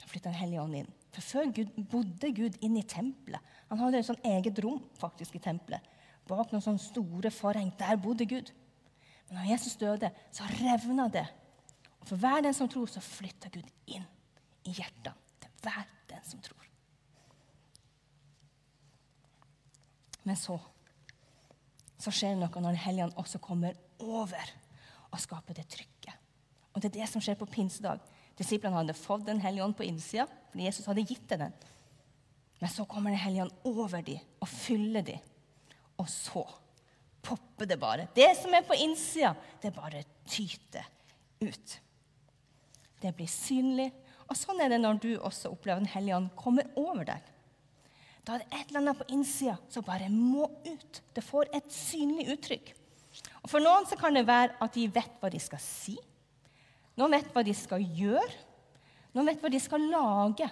flytta 0.06 0.30
Den 0.30 0.38
hellige 0.38 0.62
ånd 0.62 0.76
inn. 0.76 0.92
For 1.14 1.22
før 1.22 1.52
Gud, 1.54 1.70
bodde 1.90 2.32
Gud 2.34 2.58
inn 2.60 2.76
i 2.76 2.82
tempelet. 2.82 3.40
Han 3.70 3.78
hadde 3.78 3.98
et 3.98 4.06
sånn 4.06 4.26
eget 4.26 4.58
rom 4.64 4.82
faktisk 4.98 5.36
i 5.38 5.42
tempelet. 5.42 5.80
Bak 6.26 6.50
noen 6.50 6.64
sånne 6.64 6.82
store 6.82 7.30
forheng. 7.30 7.70
Der 7.78 7.96
bodde 8.00 8.26
Gud. 8.26 8.50
Men 9.28 9.40
når 9.40 9.50
Jesus 9.54 9.76
døde, 9.80 10.10
så 10.32 10.46
revna 10.60 11.08
det. 11.08 11.26
Og 12.00 12.08
for 12.10 12.20
hver 12.20 12.42
den 12.44 12.54
som 12.54 12.68
tror, 12.68 12.86
så 12.90 13.00
flytta 13.00 13.48
Gud 13.52 13.66
inn 13.86 14.04
i 14.64 14.74
hjertet 14.76 15.16
til 15.40 15.64
hver 15.64 15.88
den 16.10 16.24
som 16.28 16.42
tror. 16.44 16.68
Men 20.24 20.36
så 20.40 20.58
så 22.04 22.12
skjer 22.12 22.34
det 22.34 22.42
noe 22.42 22.60
når 22.60 22.74
Den 22.74 22.84
hellige 22.84 23.12
også 23.20 23.40
kommer 23.40 23.76
over 24.02 24.50
og 25.10 25.20
skaper 25.22 25.56
det 25.56 25.68
trykket. 25.70 26.12
Og 26.74 26.82
Det 26.82 26.90
er 26.90 27.00
det 27.00 27.08
som 27.08 27.22
skjer 27.22 27.38
på 27.38 27.48
pinsedag. 27.48 28.02
Disiplene 28.36 28.76
hadde 28.76 28.96
fått 28.98 29.26
Den 29.26 29.40
hellige 29.40 29.64
ånd 29.64 29.76
på 29.78 29.86
innsida, 29.86 30.26
fordi 30.50 30.66
Jesus 30.66 30.88
hadde 30.90 31.06
gitt 31.06 31.28
dem 31.30 31.46
den. 31.46 31.54
Men 32.60 32.70
så 32.70 32.84
kommer 32.84 33.14
Den 33.14 33.22
hellige 33.22 33.46
ånd 33.46 33.52
over 33.64 34.02
dem 34.02 34.18
og 34.40 34.48
fyller 34.48 35.02
dem. 35.02 35.22
Og 35.98 36.08
så 36.10 36.44
popper 37.24 37.68
det 37.68 37.78
bare. 37.80 38.08
Det 38.14 38.30
som 38.38 38.54
er 38.54 38.66
på 38.66 38.76
innsida, 38.78 39.34
det 39.62 39.74
bare 39.74 40.04
tyter 40.28 40.86
ut. 41.40 41.76
Det 43.00 43.12
blir 43.16 43.30
synlig. 43.30 43.90
Og 44.28 44.36
sånn 44.38 44.62
er 44.64 44.72
det 44.72 44.80
når 44.80 45.00
du 45.02 45.10
også 45.18 45.50
opplever 45.52 45.82
Den 45.82 45.90
hellige 45.92 46.16
ånd 46.16 46.30
kommer 46.38 46.68
over 46.80 47.04
deg. 47.08 47.30
Da 48.24 48.36
er 48.36 48.40
det 48.40 48.56
et 48.56 48.70
eller 48.70 48.80
annet 48.80 49.00
på 49.02 49.10
innsida 49.12 49.58
som 49.68 49.84
bare 49.84 50.08
må 50.08 50.48
ut. 50.64 51.02
Det 51.12 51.24
får 51.24 51.50
et 51.52 51.68
synlig 51.72 52.30
uttrykk. 52.32 52.72
Og 53.42 53.50
For 53.52 53.60
noen 53.60 53.84
så 53.88 53.98
kan 54.00 54.16
det 54.16 54.24
være 54.26 54.56
at 54.64 54.74
de 54.74 54.88
vet 54.88 55.20
hva 55.20 55.30
de 55.30 55.40
skal 55.42 55.60
si. 55.60 55.98
Noen 56.96 57.18
vet 57.18 57.28
hva 57.34 57.44
de 57.44 57.54
skal 57.56 57.84
gjøre. 57.84 58.30
Noen 59.14 59.28
vet 59.28 59.42
hva 59.42 59.50
de 59.52 59.60
skal 59.62 59.84
lage. 59.92 60.48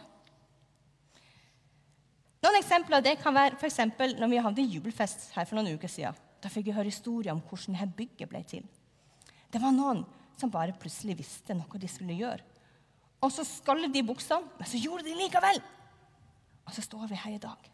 Noen 2.43 2.59
eksempler 2.59 2.99
av 2.99 3.07
det 3.07 3.17
kan 3.23 3.35
være 3.35 3.57
for 3.57 4.19
når 4.19 4.31
vi 4.31 4.45
hadde 4.45 4.69
jubelfest 4.75 5.31
her 5.37 5.47
for 5.47 5.57
noen 5.57 5.79
uker 5.79 5.91
siden. 5.91 6.19
Da 6.43 6.51
fikk 6.51 6.71
jeg 6.71 6.77
høre 6.77 6.91
historier 6.91 7.35
om 7.35 7.43
hvordan 7.47 7.77
dette 7.79 7.99
bygget 7.99 8.31
ble 8.31 8.43
til. 8.49 8.65
Det 9.53 9.61
var 9.63 9.75
noen 9.75 10.03
som 10.39 10.51
bare 10.51 10.75
plutselig 10.79 11.21
visste 11.21 11.55
noe 11.55 11.79
de 11.79 11.91
skulle 11.91 12.17
gjøre. 12.19 12.43
Og 13.23 13.31
så 13.31 13.45
skallet 13.47 13.93
de 13.95 14.03
buksene, 14.03 14.49
men 14.59 14.67
så 14.67 14.81
gjorde 14.83 15.07
de 15.07 15.15
likevel. 15.15 15.61
Og 16.67 16.75
så 16.75 16.83
står 16.83 17.07
vi 17.11 17.21
her 17.23 17.37
i 17.37 17.43
dag. 17.43 17.69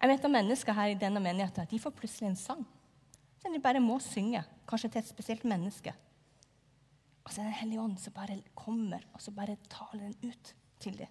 Jeg 0.00 0.10
vet 0.10 0.24
om 0.28 0.34
mennesker 0.36 0.76
her 0.76 0.92
i 0.92 0.96
denne 1.00 1.20
menigheten 1.24 1.68
de 1.68 1.80
får 1.80 1.94
plutselig 1.96 2.28
en 2.28 2.36
sang 2.36 2.64
som 3.40 3.52
de 3.52 3.60
bare 3.60 3.80
må 3.80 3.98
synge, 4.00 4.40
kanskje 4.68 4.90
til 4.92 5.00
et 5.02 5.08
spesielt 5.08 5.44
menneske. 5.48 5.92
Og 7.24 7.32
så 7.32 7.40
er 7.40 7.44
det 7.44 7.52
Den 7.52 7.60
hellige 7.60 7.80
ånd 7.80 7.98
som 8.00 8.12
bare 8.12 8.38
kommer 8.54 9.04
og 9.12 9.20
så 9.20 9.32
bare 9.32 9.56
taler 9.68 10.08
den 10.08 10.30
ut 10.30 10.54
til 10.80 10.98
dem. 10.98 11.08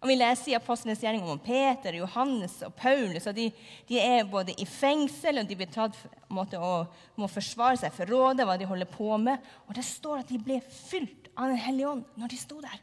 Og 0.00 0.08
Vi 0.08 0.16
leser 0.16 0.54
i 0.54 0.56
Apostlenes 0.56 1.02
gjerning 1.04 1.26
om 1.28 1.40
Peter, 1.44 1.92
Johannes 1.98 2.54
og 2.64 2.72
Paulus. 2.78 3.26
og 3.28 3.34
de, 3.36 3.50
de, 3.88 3.98
er 4.00 4.24
både 4.24 4.54
i 4.56 4.64
fengsel 4.64 5.42
og 5.42 5.48
de 5.48 5.56
blir 5.60 5.68
tatt 5.68 5.98
måte, 6.32 6.56
og 6.56 6.88
må 7.20 7.28
forsvare 7.28 7.76
seg 7.82 7.92
for 7.92 8.08
rådet, 8.08 8.46
hva 8.48 8.56
de 8.56 8.68
holder 8.68 8.88
på 8.88 9.10
med. 9.20 9.44
Og 9.68 9.76
det 9.76 9.84
står 9.84 10.22
at 10.22 10.32
de 10.32 10.40
ble 10.40 10.56
fylt 10.64 11.28
av 11.36 11.52
Den 11.52 11.60
hellige 11.60 11.90
ånd 11.90 12.06
når 12.16 12.32
de 12.32 12.38
sto 12.40 12.62
der. 12.64 12.80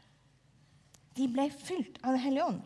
De 1.18 1.26
ble 1.26 1.48
fylt 1.50 1.98
av 2.04 2.14
Den 2.14 2.22
hellige 2.22 2.46
ånd. 2.52 2.62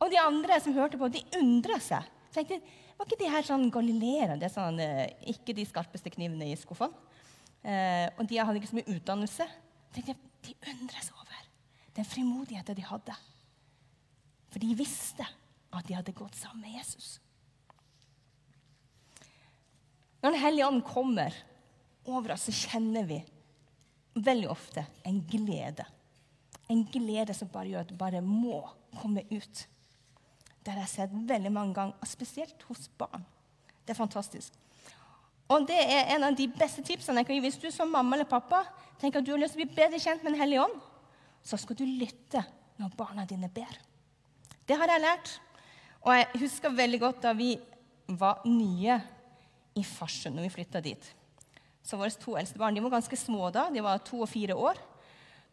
Og 0.00 0.10
de 0.10 0.20
andre 0.20 0.58
som 0.64 0.76
hørte 0.76 1.00
på, 1.00 1.12
de 1.12 1.20
undra 1.36 1.76
seg. 1.80 2.08
Tenkte, 2.32 2.62
var 2.96 3.08
ikke 3.08 3.20
de 3.20 3.30
her 3.36 3.44
sånn 3.44 3.68
galileere? 3.72 4.38
Det 4.40 4.48
er 4.48 4.54
sånn, 4.54 4.80
eh, 4.80 5.12
ikke 5.34 5.54
de 5.56 5.68
skarpeste 5.68 6.12
knivene 6.14 6.48
i 6.48 6.56
skuffene. 6.56 6.96
Eh, 7.64 8.08
og 8.16 8.24
de 8.28 8.40
hadde 8.40 8.60
ikke 8.60 8.72
så 8.72 8.80
mye 8.80 8.96
utdannelse. 8.96 9.46
Tenkte, 9.92 10.16
de 10.44 10.56
undra 10.72 11.04
seg 11.04 11.20
over 11.20 11.46
den 11.94 12.08
frimodigheten 12.08 12.76
de 12.76 12.88
hadde. 12.88 13.20
For 14.54 14.62
de 14.62 14.76
visste 14.78 15.26
at 15.74 15.86
de 15.88 15.96
hadde 15.98 16.14
gått 16.14 16.36
sammen 16.38 16.62
med 16.62 16.76
Jesus. 16.76 17.16
Når 20.22 20.30
Den 20.30 20.40
hellige 20.40 20.66
ånd 20.68 20.84
kommer 20.86 21.34
over 22.06 22.36
oss, 22.36 22.46
så 22.46 22.70
kjenner 22.70 23.02
vi 23.08 23.18
veldig 24.14 24.46
ofte 24.52 24.84
en 25.02 25.18
glede. 25.26 25.82
En 26.70 26.84
glede 26.86 27.34
som 27.34 27.50
bare 27.50 27.72
gjør 27.72 27.82
at 27.82 27.90
det 27.90 27.98
bare 27.98 28.22
må 28.22 28.60
komme 28.94 29.24
ut. 29.32 29.64
Det 30.62 30.70
har 30.70 30.84
jeg 30.84 30.92
sett 30.92 31.16
veldig 31.28 31.50
mange 31.52 31.74
ganger, 31.74 32.06
spesielt 32.06 32.62
hos 32.70 32.86
barn. 32.96 33.26
Det 33.82 33.92
er 33.92 33.98
fantastisk. 33.98 34.54
Og 35.50 35.66
det 35.66 35.80
er 35.82 36.14
en 36.14 36.28
av 36.30 36.38
de 36.38 36.46
beste 36.54 36.86
tipsene 36.86 37.20
jeg 37.20 37.28
kan 37.28 37.36
gi. 37.36 37.42
Hvis 37.48 37.60
du 37.60 37.66
som 37.74 37.90
mamma 37.90 38.14
eller 38.16 38.30
pappa 38.30 38.62
tenker 39.02 39.18
at 39.18 39.26
du 39.26 39.34
har 39.34 39.42
lyst 39.42 39.58
til 39.58 39.64
å 39.64 39.66
bli 39.66 39.82
bedre 39.82 40.00
kjent 40.00 40.22
med 40.22 40.32
Den 40.32 40.40
hellige 40.40 40.62
ånd, 40.62 40.78
så 41.42 41.58
skal 41.60 41.76
du 41.76 41.84
lytte 41.84 42.46
når 42.78 42.94
barna 42.96 43.26
dine 43.28 43.50
ber. 43.52 43.82
Det 44.68 44.76
har 44.80 44.90
jeg 44.90 45.04
lært. 45.04 45.34
Og 46.04 46.12
jeg 46.16 46.42
husker 46.44 46.72
veldig 46.76 47.00
godt 47.02 47.22
da 47.24 47.32
vi 47.36 47.54
var 48.08 48.42
nye 48.48 48.96
i 49.74 49.84
Farsund, 49.84 50.36
når 50.36 50.48
vi 50.48 50.54
flytta 50.58 50.82
dit. 50.84 51.06
Så 51.84 51.98
våre 52.00 52.12
to 52.16 52.36
eldste 52.38 52.60
barn 52.60 52.76
de 52.76 52.82
var 52.84 52.94
ganske 52.96 53.16
små 53.18 53.50
da. 53.52 53.66
De 53.72 53.82
var 53.84 54.02
to 54.04 54.22
og 54.24 54.30
fire 54.30 54.56
år. 54.56 54.80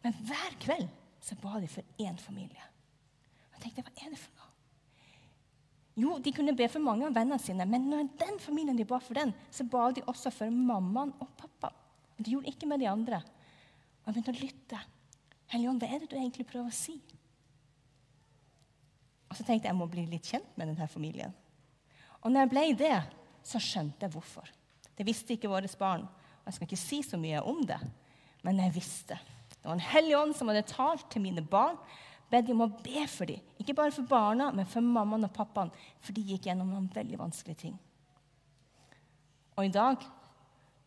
Men 0.04 0.16
hver 0.26 0.56
kveld 0.62 0.88
så 1.22 1.36
ba 1.40 1.60
de 1.62 1.68
for 1.70 1.84
én 2.02 2.16
familie. 2.20 2.62
Jeg 3.54 3.64
tenkte, 3.66 3.84
hva 3.86 3.92
er 4.06 4.14
det 4.14 4.20
for 4.20 4.32
noe? 4.38 4.48
Jo, 6.02 6.16
de 6.24 6.32
kunne 6.32 6.54
be 6.56 6.66
for 6.72 6.80
mange 6.82 7.04
av 7.04 7.12
vennene 7.14 7.36
sine, 7.38 7.66
men 7.68 7.84
når 7.90 8.06
den 8.18 8.38
familien 8.40 8.78
de 8.78 8.86
ba 8.88 8.96
for 9.02 9.18
den, 9.18 9.34
så 9.52 9.66
ba 9.68 9.90
de 9.92 10.04
også 10.08 10.32
for 10.32 10.48
mammaen 10.48 11.12
og 11.20 11.28
pappaen. 11.36 11.76
De 12.16 12.32
gjorde 12.32 12.48
ikke 12.48 12.68
med 12.70 12.80
de 12.80 12.88
andre. 12.88 13.18
Og 14.02 14.08
jeg 14.08 14.14
begynte 14.16 14.32
å 14.32 14.40
lytte. 14.40 14.80
Helligånd, 15.52 15.82
hva 15.82 15.90
er 15.90 16.00
det 16.02 16.08
du 16.10 16.16
egentlig 16.16 16.46
prøver 16.48 16.72
å 16.72 16.76
si? 16.76 16.96
Og 19.32 19.38
så 19.38 19.46
tenkte 19.46 19.64
jeg 19.64 19.72
jeg 19.72 19.80
må 19.80 19.88
bli 19.88 20.04
litt 20.10 20.28
kjent 20.28 20.58
med 20.60 20.68
denne 20.68 20.86
familien. 20.92 21.32
Og 22.20 22.28
når 22.28 22.44
jeg 22.44 22.50
ble 22.52 22.64
det, 22.82 22.96
så 23.48 23.56
skjønte 23.62 24.04
jeg 24.04 24.12
hvorfor. 24.12 24.50
Det 24.92 25.06
visste 25.08 25.32
ikke 25.32 25.48
våre 25.48 25.70
barn. 25.80 26.04
Og 26.04 26.50
jeg 26.50 26.58
skal 26.58 26.68
ikke 26.68 26.82
si 26.82 26.98
så 27.06 27.16
mye 27.16 27.40
om 27.48 27.62
det, 27.64 27.78
men 28.44 28.60
jeg 28.60 28.74
visste. 28.76 29.16
Det 29.56 29.64
var 29.64 29.78
en 29.78 29.88
hellig 29.94 30.18
ånd 30.18 30.36
som 30.36 30.50
hadde 30.52 30.66
talt 30.68 31.06
til 31.10 31.24
mine 31.24 31.40
barn, 31.40 31.78
bedt 32.28 32.50
dem 32.50 32.60
om 32.60 32.68
å 32.68 32.82
be 32.84 33.06
for 33.08 33.30
dem. 33.30 33.40
Ikke 33.62 33.76
bare 33.78 33.94
for 33.94 34.04
barna, 34.10 34.50
men 34.52 34.68
for 34.68 34.84
mammaen 34.84 35.24
og 35.24 35.32
pappaen, 35.32 35.72
for 36.04 36.12
de 36.16 36.24
gikk 36.28 36.50
gjennom 36.50 36.68
noen 36.74 36.90
veldig 36.92 37.20
vanskelige 37.22 37.62
ting. 37.64 37.78
Og 39.56 39.64
i 39.64 39.72
dag 39.72 40.04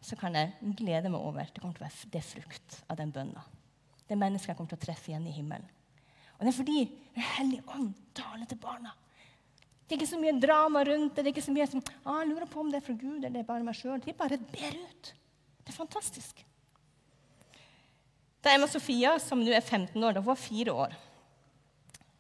så 0.06 0.18
kan 0.20 0.38
jeg 0.38 0.76
glede 0.78 1.10
meg 1.10 1.22
over 1.22 1.50
det 1.50 1.62
kommer 1.64 1.78
til 1.78 1.86
å 1.86 1.88
være 1.88 2.14
det 2.14 2.24
frukt 2.30 2.82
av 2.92 3.02
den 3.02 3.14
bønna. 3.16 3.42
Det 4.06 4.18
mennesket 4.22 4.54
jeg 4.54 4.60
kommer 4.60 4.76
til 4.76 4.84
å 4.84 4.86
treffe 4.86 5.10
igjen 5.10 5.26
i 5.26 5.34
himmelen. 5.34 5.75
Og 6.36 6.46
det 6.46 6.52
er 6.52 6.60
fordi 6.60 6.80
Den 7.16 7.24
hellige 7.24 7.64
ånd 7.72 7.94
taler 8.12 8.44
til 8.46 8.58
barna. 8.60 8.92
Det 9.86 9.96
er 9.96 10.02
ikke 10.02 10.10
så 10.10 10.20
mye 10.20 10.34
drama 10.42 10.82
rundt 10.84 11.16
det. 11.16 11.24
Det 11.24 11.30
er 11.30 11.34
ikke 11.36 11.46
så 11.46 11.54
mye 11.56 11.68
som 11.70 11.84
ah, 12.04 12.20
'Jeg 12.20 12.28
lurer 12.28 12.46
på 12.46 12.60
om 12.60 12.72
det 12.72 12.82
er 12.82 12.86
fra 12.86 12.94
Gud 12.94 13.24
eller 13.24 13.30
det 13.30 13.40
er 13.40 13.48
bare 13.48 13.64
meg 13.64 13.76
sjøl.' 13.76 14.02
De 14.04 14.14
bare 14.14 14.38
ber 14.38 14.76
ut. 14.76 15.14
Det 15.64 15.70
er 15.72 15.78
fantastisk. 15.78 16.44
Da 18.44 18.54
Emma 18.54 18.68
Sofia, 18.68 19.18
som 19.20 19.40
nå 19.40 19.54
er 19.54 19.62
15 19.62 20.04
år, 20.04 20.14
da 20.14 20.20
hun 20.20 20.28
var 20.28 20.36
fire 20.36 20.74
år, 20.74 20.92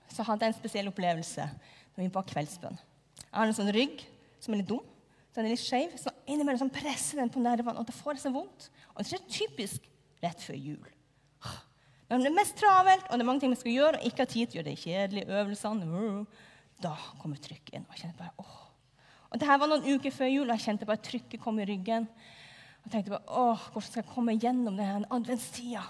så 0.09 0.23
hadde 0.23 0.45
jeg 0.45 0.53
en 0.53 0.59
spesiell 0.59 0.87
opplevelse 0.87 1.49
når 1.95 2.03
vi 2.03 2.09
ba 2.09 2.23
kveldsbønn. 2.23 2.79
Jeg 3.19 3.35
har 3.35 3.47
en 3.47 3.57
sånn 3.57 3.73
rygg 3.75 4.05
som 4.39 4.53
er 4.53 4.61
litt 4.61 4.69
dum. 4.69 4.85
Den 5.35 5.45
er 5.45 5.53
litt 5.53 5.61
skeiv. 5.61 5.91
Så 5.99 6.13
innimellom 6.25 6.63
sånn 6.63 6.73
presser 6.73 7.19
den 7.19 7.29
på 7.33 7.43
nervene, 7.43 7.77
og 7.77 7.85
det 7.85 7.97
får 7.97 8.21
så 8.21 8.31
vondt. 8.31 8.69
Og 8.95 9.03
det 9.03 9.17
er 9.17 9.27
typisk 9.27 9.89
rett 10.23 10.41
før 10.41 10.55
jul. 10.55 10.94
Når 12.09 12.21
det 12.21 12.29
er 12.29 12.37
mest 12.37 12.57
travelt, 12.59 13.07
og 13.09 13.17
det 13.17 13.23
er 13.23 13.27
mange 13.27 13.41
ting 13.41 13.53
vi 13.53 13.57
skal 13.59 13.73
gjøre, 13.73 13.97
og 13.97 14.05
ikke 14.05 14.21
har 14.21 14.29
tid 14.29 14.51
til 14.51 14.59
å 14.59 14.61
gjøre 14.61 14.69
de 14.69 14.81
kjedelige 14.81 15.39
øvelsene, 15.39 16.25
da 16.83 16.93
kommer 17.21 17.41
trykket 17.41 17.79
inn. 17.79 17.87
Og 17.87 17.95
jeg 17.95 18.05
kjente 18.05 18.19
bare, 18.19 18.35
åh. 18.43 18.61
Og 19.31 19.41
det 19.41 19.49
her 19.49 19.59
var 19.59 19.71
noen 19.71 19.87
uker 19.95 20.13
før 20.13 20.29
jul, 20.29 20.45
og 20.45 20.53
jeg 20.53 20.65
kjente 20.67 20.87
bare 20.87 21.03
trykket 21.03 21.41
kom 21.41 21.57
i 21.59 21.65
ryggen. 21.67 22.05
Og 22.05 22.85
jeg 22.85 22.93
tenkte 22.93 23.15
bare, 23.15 23.41
åh, 23.41 23.65
hvordan 23.73 23.89
skal 23.89 24.03
jeg 24.03 24.11
komme 24.13 24.37
gjennom 24.37 24.77
denne 24.77 25.09
adventstida? 25.17 25.83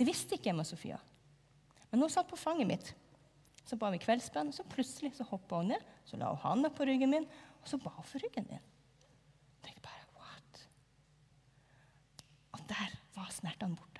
Det 0.00 0.08
visste 0.08 0.38
ikke 0.38 0.54
Emma 0.54 0.64
Sofia. 0.64 0.96
Men 1.90 2.00
hun 2.00 2.10
satt 2.10 2.30
på 2.30 2.40
fanget 2.40 2.70
mitt. 2.70 2.94
Så 3.68 3.76
ba 3.78 3.92
vi 3.92 4.00
kveldsbønn, 4.02 4.50
og 4.50 4.56
så 4.56 4.64
plutselig 4.72 5.12
så 5.18 5.28
hoppa 5.28 5.60
hun 5.60 5.74
ned. 5.74 5.84
Så 6.08 6.16
la 6.16 6.32
hun 6.32 6.40
handa 6.46 6.72
på 6.72 6.88
ryggen 6.88 7.12
min, 7.12 7.28
og 7.60 7.68
så 7.68 7.78
ba 7.78 7.92
hun 7.98 8.08
for 8.08 8.24
ryggen 8.24 8.48
min. 8.48 8.64
Jeg 9.60 9.68
tenkte 9.68 9.84
bare, 9.84 10.08
what? 10.16 10.64
Og 12.56 12.64
der 12.72 12.96
var 13.18 13.28
smertene 13.36 13.76
borte. 13.76 13.91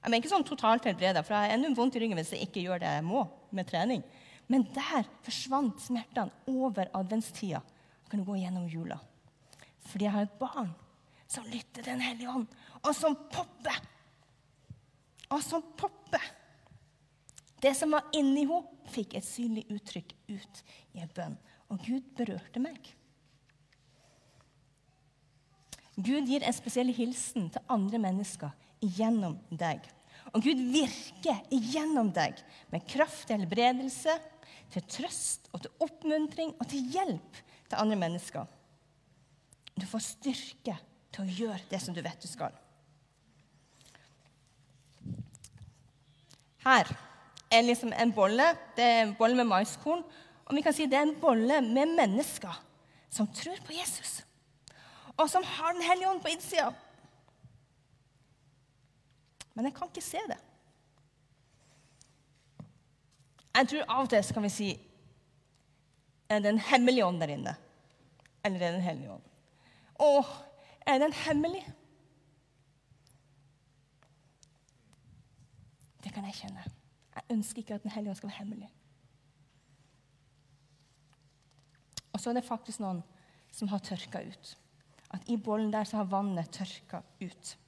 Jeg 0.00 0.14
er 0.14 0.16
ikke 0.16 0.32
sånn 0.32 0.46
totalt 0.48 0.86
helbreda, 0.88 1.20
for 1.20 1.36
jeg 1.36 1.50
har 1.50 1.58
ennå 1.58 1.74
vondt 1.76 1.98
i 1.98 2.00
ryggen 2.00 2.16
hvis 2.16 2.32
jeg 2.32 2.46
ikke 2.46 2.62
gjør 2.64 2.80
det 2.80 2.92
jeg 2.94 3.04
må 3.04 3.26
med 3.56 3.68
trening. 3.68 4.04
Men 4.50 4.64
der 4.74 5.04
forsvant 5.26 5.82
smertene 5.84 6.32
over 6.48 6.88
adventstida. 6.96 7.60
Jeg 7.60 8.12
kunne 8.14 8.24
gå 8.26 8.38
gjennom 8.40 8.64
jula. 8.70 8.96
Fordi 9.90 10.06
jeg 10.06 10.14
har 10.14 10.24
et 10.26 10.38
barn 10.40 10.72
som 11.30 11.46
lytter 11.46 11.84
Den 11.86 12.00
hellige 12.02 12.32
ånd, 12.32 12.48
og 12.82 12.94
som 12.96 13.14
popper. 13.30 13.76
Og 15.30 15.42
som 15.46 15.62
popper. 15.78 16.24
Det 17.62 17.70
som 17.76 17.92
var 17.94 18.08
inni 18.16 18.46
henne, 18.48 18.64
fikk 18.90 19.14
et 19.14 19.26
synlig 19.26 19.68
uttrykk 19.70 20.16
ut 20.32 20.62
i 20.96 21.04
en 21.04 21.12
bønn. 21.14 21.36
Og 21.70 21.84
Gud 21.86 22.08
berørte 22.18 22.58
meg. 22.58 22.88
Gud 25.94 26.26
gir 26.26 26.42
en 26.42 26.56
spesiell 26.56 26.90
hilsen 26.96 27.52
til 27.54 27.70
andre 27.70 28.00
mennesker 28.02 28.56
gjennom 28.80 29.38
deg. 29.50 29.84
Og 30.34 30.44
Gud 30.44 30.60
virker 30.72 31.40
gjennom 31.50 32.12
deg 32.14 32.38
med 32.72 32.86
kraft 32.88 33.26
til 33.28 33.40
helbredelse, 33.40 34.14
til 34.70 34.86
trøst 34.86 35.50
og 35.54 35.64
til 35.64 35.86
oppmuntring 35.86 36.54
og 36.58 36.66
til 36.70 36.86
hjelp 36.94 37.40
til 37.70 37.78
andre 37.80 37.98
mennesker. 37.98 38.46
Du 39.74 39.86
får 39.88 40.04
styrke 40.04 40.76
til 41.10 41.24
å 41.24 41.38
gjøre 41.40 41.62
det 41.70 41.80
som 41.82 41.94
du 41.96 42.02
vet 42.04 42.22
du 42.22 42.28
skal. 42.30 42.54
Her 46.60 46.90
er 47.50 47.64
liksom 47.64 47.94
en 47.96 48.12
bolle. 48.14 48.52
Det 48.76 48.84
er 48.84 49.04
en 49.06 49.14
bolle 49.18 49.38
med 49.38 49.48
maiskorn. 49.48 50.04
Og 50.46 50.56
vi 50.56 50.62
kan 50.66 50.74
si 50.76 50.86
det 50.90 50.98
er 50.98 51.08
en 51.08 51.18
bolle 51.22 51.60
med 51.64 51.96
mennesker 51.96 52.58
som 53.10 53.26
tror 53.34 53.58
på 53.66 53.74
Jesus, 53.74 54.20
og 55.18 55.26
som 55.26 55.42
har 55.42 55.72
Den 55.74 55.82
hellige 55.82 56.10
ånd 56.10 56.20
på 56.22 56.30
innsida. 56.30 56.70
Men 59.60 59.68
jeg 59.68 59.74
kan 59.76 59.90
ikke 59.90 60.00
se 60.00 60.20
det. 60.24 60.38
Jeg 63.58 63.68
tror 63.68 63.90
av 63.92 64.06
og 64.06 64.08
til 64.08 64.22
så 64.24 64.36
kan 64.36 64.46
vi 64.46 64.52
si 64.54 64.68
Er 66.30 66.40
det 66.40 66.48
en 66.54 66.62
hemmelig 66.64 67.02
ånd 67.04 67.20
der 67.20 67.34
inne? 67.34 67.52
Eller 68.40 68.56
er 68.56 68.72
det 68.72 68.78
en 68.78 68.86
hellig 68.86 69.10
ånd? 69.12 69.28
Å, 70.00 70.08
er 70.88 71.02
den 71.02 71.12
hemmelig? 71.26 71.60
Det 76.00 76.14
kan 76.14 76.24
jeg 76.30 76.40
kjenne. 76.40 76.64
Jeg 77.18 77.36
ønsker 77.36 77.60
ikke 77.60 77.76
at 77.76 77.84
Den 77.84 77.92
hellige 77.98 78.14
ånd 78.14 78.22
skal 78.22 78.32
være 78.32 78.40
hemmelig. 78.40 78.72
Og 82.14 82.20
så 82.22 82.30
er 82.30 82.40
det 82.40 82.48
faktisk 82.48 82.80
noen 82.80 83.04
som 83.52 83.68
har 83.68 83.84
tørka 83.84 84.24
ut. 84.24 84.56
At 85.12 85.28
i 85.28 85.36
bollen 85.36 85.74
der 85.74 85.84
så 85.84 86.00
har 86.00 86.14
vannet 86.16 86.48
tørka 86.54 87.04
ut. 87.20 87.58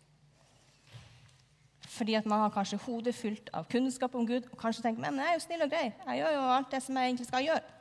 Fordi 1.93 2.15
at 2.17 2.27
man 2.27 2.41
har 2.41 2.53
kanskje 2.55 2.81
hodet 2.87 3.15
fylt 3.15 3.51
av 3.53 3.67
kunnskap 3.69 4.15
om 4.17 4.27
Gud 4.27 4.47
og 4.49 4.59
kanskje 4.61 4.85
tenker 4.87 5.05
men 5.05 5.21
jeg 5.21 5.29
er 5.29 5.37
jo 5.37 5.45
snill 5.45 5.65
og 5.67 5.73
grei. 5.73 5.89
Jeg 6.07 6.21
gjør 6.23 6.37
jo 6.39 6.45
alt 6.55 6.71
det 6.73 6.81
som 6.83 6.97
jeg 6.97 7.11
egentlig 7.11 7.29
skal 7.29 7.45
gjøre. 7.45 7.75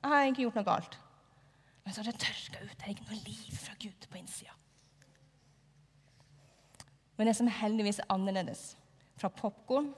Jeg 0.00 0.12
har 0.12 0.28
ikke 0.28 0.44
gjort 0.46 0.60
noe 0.60 0.68
galt. 0.68 0.96
Men 1.84 1.92
så 1.92 2.00
har 2.00 2.08
det 2.08 2.22
tørka 2.22 2.62
ut. 2.64 2.72
Det 2.78 2.86
er 2.86 2.94
ikke 2.94 3.08
noe 3.10 3.20
liv 3.26 3.58
fra 3.60 3.76
Gud 3.82 4.08
på 4.08 4.20
innsida. 4.20 4.56
Men 7.16 7.28
det 7.28 7.36
som 7.36 7.50
heldigvis 7.60 8.00
er 8.02 8.10
annerledes 8.14 8.64
fra 9.20 9.28
popkorn 9.28 9.92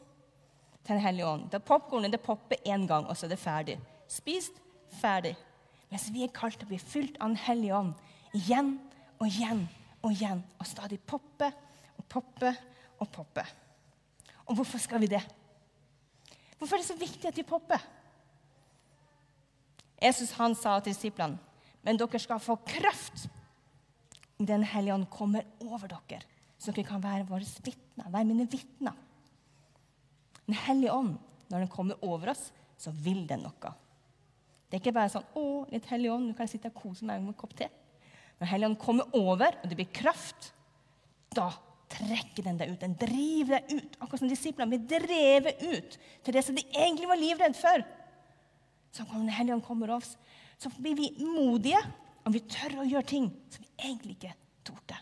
til 0.85 0.95
Den 0.95 1.03
hellige 1.03 1.26
ånd 1.26 1.49
Da 1.50 1.59
Popkornet 1.59 2.12
det 2.12 2.21
popper 2.21 2.57
én 2.67 2.87
gang, 2.87 3.07
og 3.07 3.17
så 3.17 3.26
er 3.26 3.31
det 3.31 3.38
ferdig. 3.38 3.79
Spist, 4.09 4.59
ferdig. 5.00 5.37
Mens 5.91 6.11
vi 6.12 6.23
er 6.23 6.35
kalt 6.35 6.59
til 6.59 6.67
å 6.67 6.75
bli 6.75 6.79
fylt 6.79 7.17
av 7.21 7.31
Den 7.31 7.43
hellige 7.47 7.79
ånd 7.79 7.95
igjen 8.35 8.79
og 9.19 9.26
igjen 9.26 9.69
og 10.03 10.12
igjen. 10.12 10.43
Og 10.59 10.67
stadig 10.67 11.00
poppe 11.00 11.53
og 11.97 12.05
poppe 12.11 12.53
og 12.99 13.11
poppe. 13.12 13.45
Og 14.47 14.55
hvorfor 14.55 14.79
skal 14.79 15.00
vi 15.03 15.11
det? 15.11 15.23
Hvorfor 16.59 16.76
er 16.76 16.83
det 16.83 16.88
så 16.88 16.99
viktig 16.99 17.29
at 17.29 17.37
vi 17.37 17.47
popper? 17.47 17.83
Jesus 20.03 20.33
han 20.37 20.55
sa 20.55 20.79
til 20.81 20.93
disiplene 20.93 21.41
men 21.87 21.99
dere 22.01 22.18
skal 22.18 22.42
få 22.42 22.59
kraft. 22.66 23.29
Den 24.37 24.64
hellige 24.66 24.97
ånd 24.97 25.07
kommer 25.09 25.47
over 25.62 25.87
dere, 25.88 26.18
så 26.59 26.75
dere 26.75 26.88
kan 26.88 27.03
være 27.03 27.29
våre 27.29 27.47
vitner, 27.62 28.11
være 28.11 28.27
mine 28.27 28.49
vitner. 28.51 28.97
Den 30.47 30.59
hellige 30.66 30.92
ånd, 30.92 31.14
når 31.49 31.62
den 31.62 31.70
kommer 31.70 32.03
over 32.05 32.33
oss, 32.35 32.49
så 32.77 32.90
vil 32.90 33.23
den 33.29 33.44
noe. 33.47 33.73
Det 34.66 34.77
er 34.77 34.83
ikke 34.83 34.97
bare 34.99 35.12
sånn 35.14 35.31
'Å, 35.31 35.70
litt 35.70 35.87
hellig 35.87 36.11
ånd, 36.11 36.27
nå 36.27 36.35
kan 36.35 36.47
jeg 36.47 36.59
sitte 36.59 36.75
og 36.75 36.83
kose 36.83 37.07
meg 37.07 37.23
med 37.23 37.29
en 37.29 37.38
kopp 37.38 37.55
te'. 37.55 37.70
Når 38.40 38.47
Helligånden 38.51 38.77
ånd 38.77 38.85
kommer 38.85 39.14
over, 39.14 39.57
og 39.62 39.68
det 39.68 39.77
blir 39.77 39.92
kraft, 39.92 40.53
da 41.33 41.53
trekker 41.96 42.46
den 42.46 42.59
deg 42.61 42.72
ut. 42.72 42.80
Den 42.80 42.96
driver 43.00 43.59
deg 43.59 43.76
ut. 43.80 43.98
Akkurat 44.00 44.22
som 44.22 44.30
disiplene 44.30 44.72
blir 44.72 44.88
drevet 44.96 45.62
ut 45.64 45.98
til 46.24 46.37
det 46.37 46.44
som 46.44 46.56
de 46.56 46.64
egentlig 46.72 47.11
var 47.11 47.20
livredd 47.20 47.59
for. 47.59 47.85
Så 48.92 49.04
kommer 49.04 49.26
Den 49.26 49.37
hellige 49.37 49.59
ånd 49.59 49.66
kommer 49.66 49.92
oss, 49.98 50.16
så 50.59 50.70
blir 50.78 50.96
vi 50.96 51.11
modige, 51.20 51.80
og 52.24 52.32
vi 52.32 52.40
tør 52.48 52.80
å 52.80 52.88
gjøre 52.88 53.11
ting 53.11 53.28
som 53.52 53.62
vi 53.62 53.72
egentlig 53.76 54.16
ikke 54.16 54.32
torde. 54.66 54.96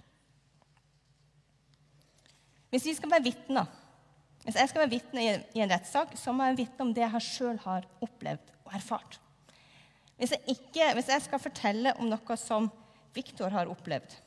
Hvis 2.74 2.88
vi 2.90 2.94
skal 2.98 3.12
være 3.12 3.28
vitner, 3.28 3.68
hvis 4.44 4.58
jeg 4.60 4.70
skal 4.72 4.82
være 4.82 4.92
vitne 4.96 5.22
i 5.54 5.62
en 5.62 5.70
rettssak, 5.70 6.16
så 6.20 6.34
må 6.34 6.48
jeg 6.50 6.64
vitne 6.64 6.88
om 6.88 6.90
det 6.96 7.04
jeg 7.04 7.26
sjøl 7.28 7.60
har 7.62 7.86
opplevd 8.04 8.50
og 8.66 8.74
erfart. 8.76 9.20
Hvis 10.18 10.34
jeg, 10.34 10.42
ikke, 10.56 10.90
hvis 10.98 11.08
jeg 11.10 11.22
skal 11.24 11.42
fortelle 11.42 11.94
om 11.98 12.10
noe 12.10 12.36
som 12.38 12.68
Viktor 13.14 13.54
har 13.54 13.70
opplevd, 13.70 14.18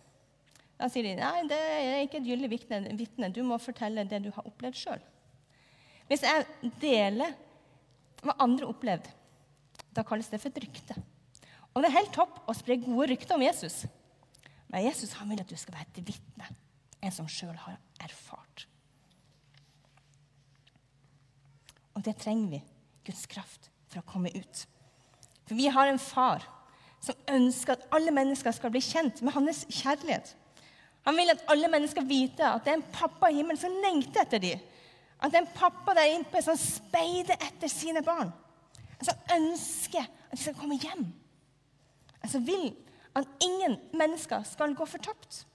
da 0.78 0.90
sier 0.94 1.08
de 1.08 1.16
nei, 1.18 1.42
det 1.50 1.58
er 1.58 2.04
ikke 2.06 2.20
et 2.20 2.28
gyldig 2.28 2.50
vitne. 2.54 3.32
Du 3.34 3.42
må 3.46 3.58
fortelle 3.62 4.06
det 4.06 4.22
du 4.26 4.30
har 4.36 4.46
opplevd 4.46 4.78
sjøl. 4.78 5.04
Hvis 6.08 6.24
jeg 6.24 6.72
deler 6.82 7.34
hva 8.24 8.38
andre 8.44 8.68
har 8.68 8.74
opplevd, 8.74 9.10
da 9.98 10.06
kalles 10.06 10.30
det 10.30 10.40
for 10.42 10.54
et 10.54 10.62
rykte. 10.63 10.98
Og 11.74 11.82
det 11.82 11.90
er 11.90 12.00
helt 12.00 12.13
topp 12.16 12.40
å 12.50 12.56
spre 12.58 12.78
gode 12.82 13.10
rykter 13.12 13.38
om 13.38 13.44
Jesus. 13.46 13.84
Men 14.70 14.86
Jesus 14.86 15.16
han 15.18 15.30
vil 15.32 15.42
at 15.42 15.50
du 15.50 15.58
skal 15.58 15.78
være 15.78 15.90
et 15.92 16.02
vitne, 16.06 16.50
en 17.02 17.13
som 17.13 17.30
sjøl 17.30 17.56
har 17.66 17.78
erfart. 18.06 18.68
Og 21.98 22.04
det 22.06 22.18
trenger 22.22 22.58
vi, 22.58 22.63
Guds 23.08 23.26
kraft, 23.30 23.72
for 23.90 24.04
å 24.04 24.10
komme 24.10 24.30
ut. 24.36 24.66
For 25.48 25.58
vi 25.58 25.70
har 25.74 25.90
en 25.90 26.02
far 26.02 26.46
som 27.02 27.18
ønsker 27.32 27.78
at 27.78 27.88
alle 27.96 28.13
mennesker 28.13 28.54
skal 28.54 28.74
bli 28.74 28.82
kjent 28.84 29.24
med 29.26 29.34
hans 29.34 29.63
kjærlighet. 29.70 30.36
Han 31.08 31.15
vil 31.17 31.32
at 31.32 31.46
alle 31.52 31.70
mennesker 31.72 32.04
vite 32.06 32.43
at 32.43 32.65
det 32.65 32.74
er 32.74 32.82
en 32.82 32.89
pappa 32.93 33.30
i 33.32 33.39
himmelen 33.39 33.60
som 33.60 33.76
lengter 33.84 34.26
etter 34.26 34.43
dem. 34.43 34.65
At 35.17 35.32
det 35.32 35.39
er 35.39 35.46
en 35.46 35.56
pappa 35.56 35.96
der 35.98 36.12
inne 36.13 36.41
som 36.46 36.60
speider 36.60 37.39
etter 37.39 37.72
sine 37.72 38.04
barn. 38.06 38.34
Som 39.02 39.32
ønsker 39.38 40.04
at 40.04 40.36
de 40.36 40.43
skal 40.43 40.58
komme 40.60 40.78
hjem 40.82 41.08
som 42.28 42.48
vil 42.48 42.72
at 43.17 43.28
ingen 43.41 43.78
mennesker 43.98 44.43
skal 44.43 44.76
gå 44.76 44.86
fortapt. 44.86 45.46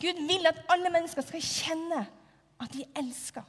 Gud 0.00 0.20
vil 0.28 0.46
at 0.46 0.60
alle 0.70 0.90
mennesker 0.94 1.24
skal 1.26 1.42
kjenne 1.42 2.04
at 2.60 2.74
de 2.74 2.84
elsker. 3.00 3.42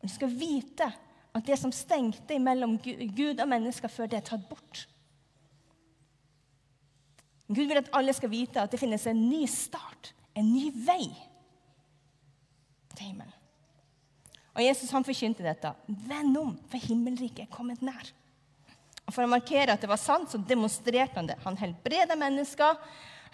Og 0.00 0.08
de 0.08 0.12
skal 0.14 0.32
vite 0.32 0.88
at 1.36 1.46
det 1.46 1.58
som 1.60 1.72
stengte 1.72 2.38
mellom 2.40 2.78
Gud 2.78 3.40
og 3.40 3.48
mennesker 3.48 3.92
før 3.92 4.08
det 4.08 4.22
er 4.22 4.28
tatt 4.30 4.46
bort. 4.48 4.86
Gud 7.46 7.68
vil 7.68 7.78
at 7.78 7.90
alle 7.94 8.14
skal 8.16 8.32
vite 8.32 8.62
at 8.62 8.72
det 8.72 8.80
finnes 8.80 9.06
en 9.06 9.22
ny 9.28 9.44
start, 9.50 10.12
en 10.34 10.48
ny 10.50 10.70
vei 10.86 11.04
til 12.96 13.10
himmelen. 13.10 13.32
Og 14.56 14.64
Jesus 14.64 14.90
han 14.94 15.04
forkynte 15.04 15.44
dette. 15.44 15.70
Vend 16.08 16.36
om, 16.40 16.54
for 16.70 16.80
himmelriket 16.80 17.44
er 17.44 17.52
kommet 17.52 17.82
nær. 17.84 18.08
Og 19.06 19.12
For 19.14 19.22
å 19.22 19.30
markere 19.30 19.74
at 19.74 19.82
det 19.84 19.90
var 19.90 20.00
sant, 20.00 20.32
så 20.32 20.40
demonstrerte 20.40 21.20
han 21.20 21.28
det. 21.28 21.36
Han 21.44 21.58
helbreda 21.60 22.16
mennesker, 22.18 22.80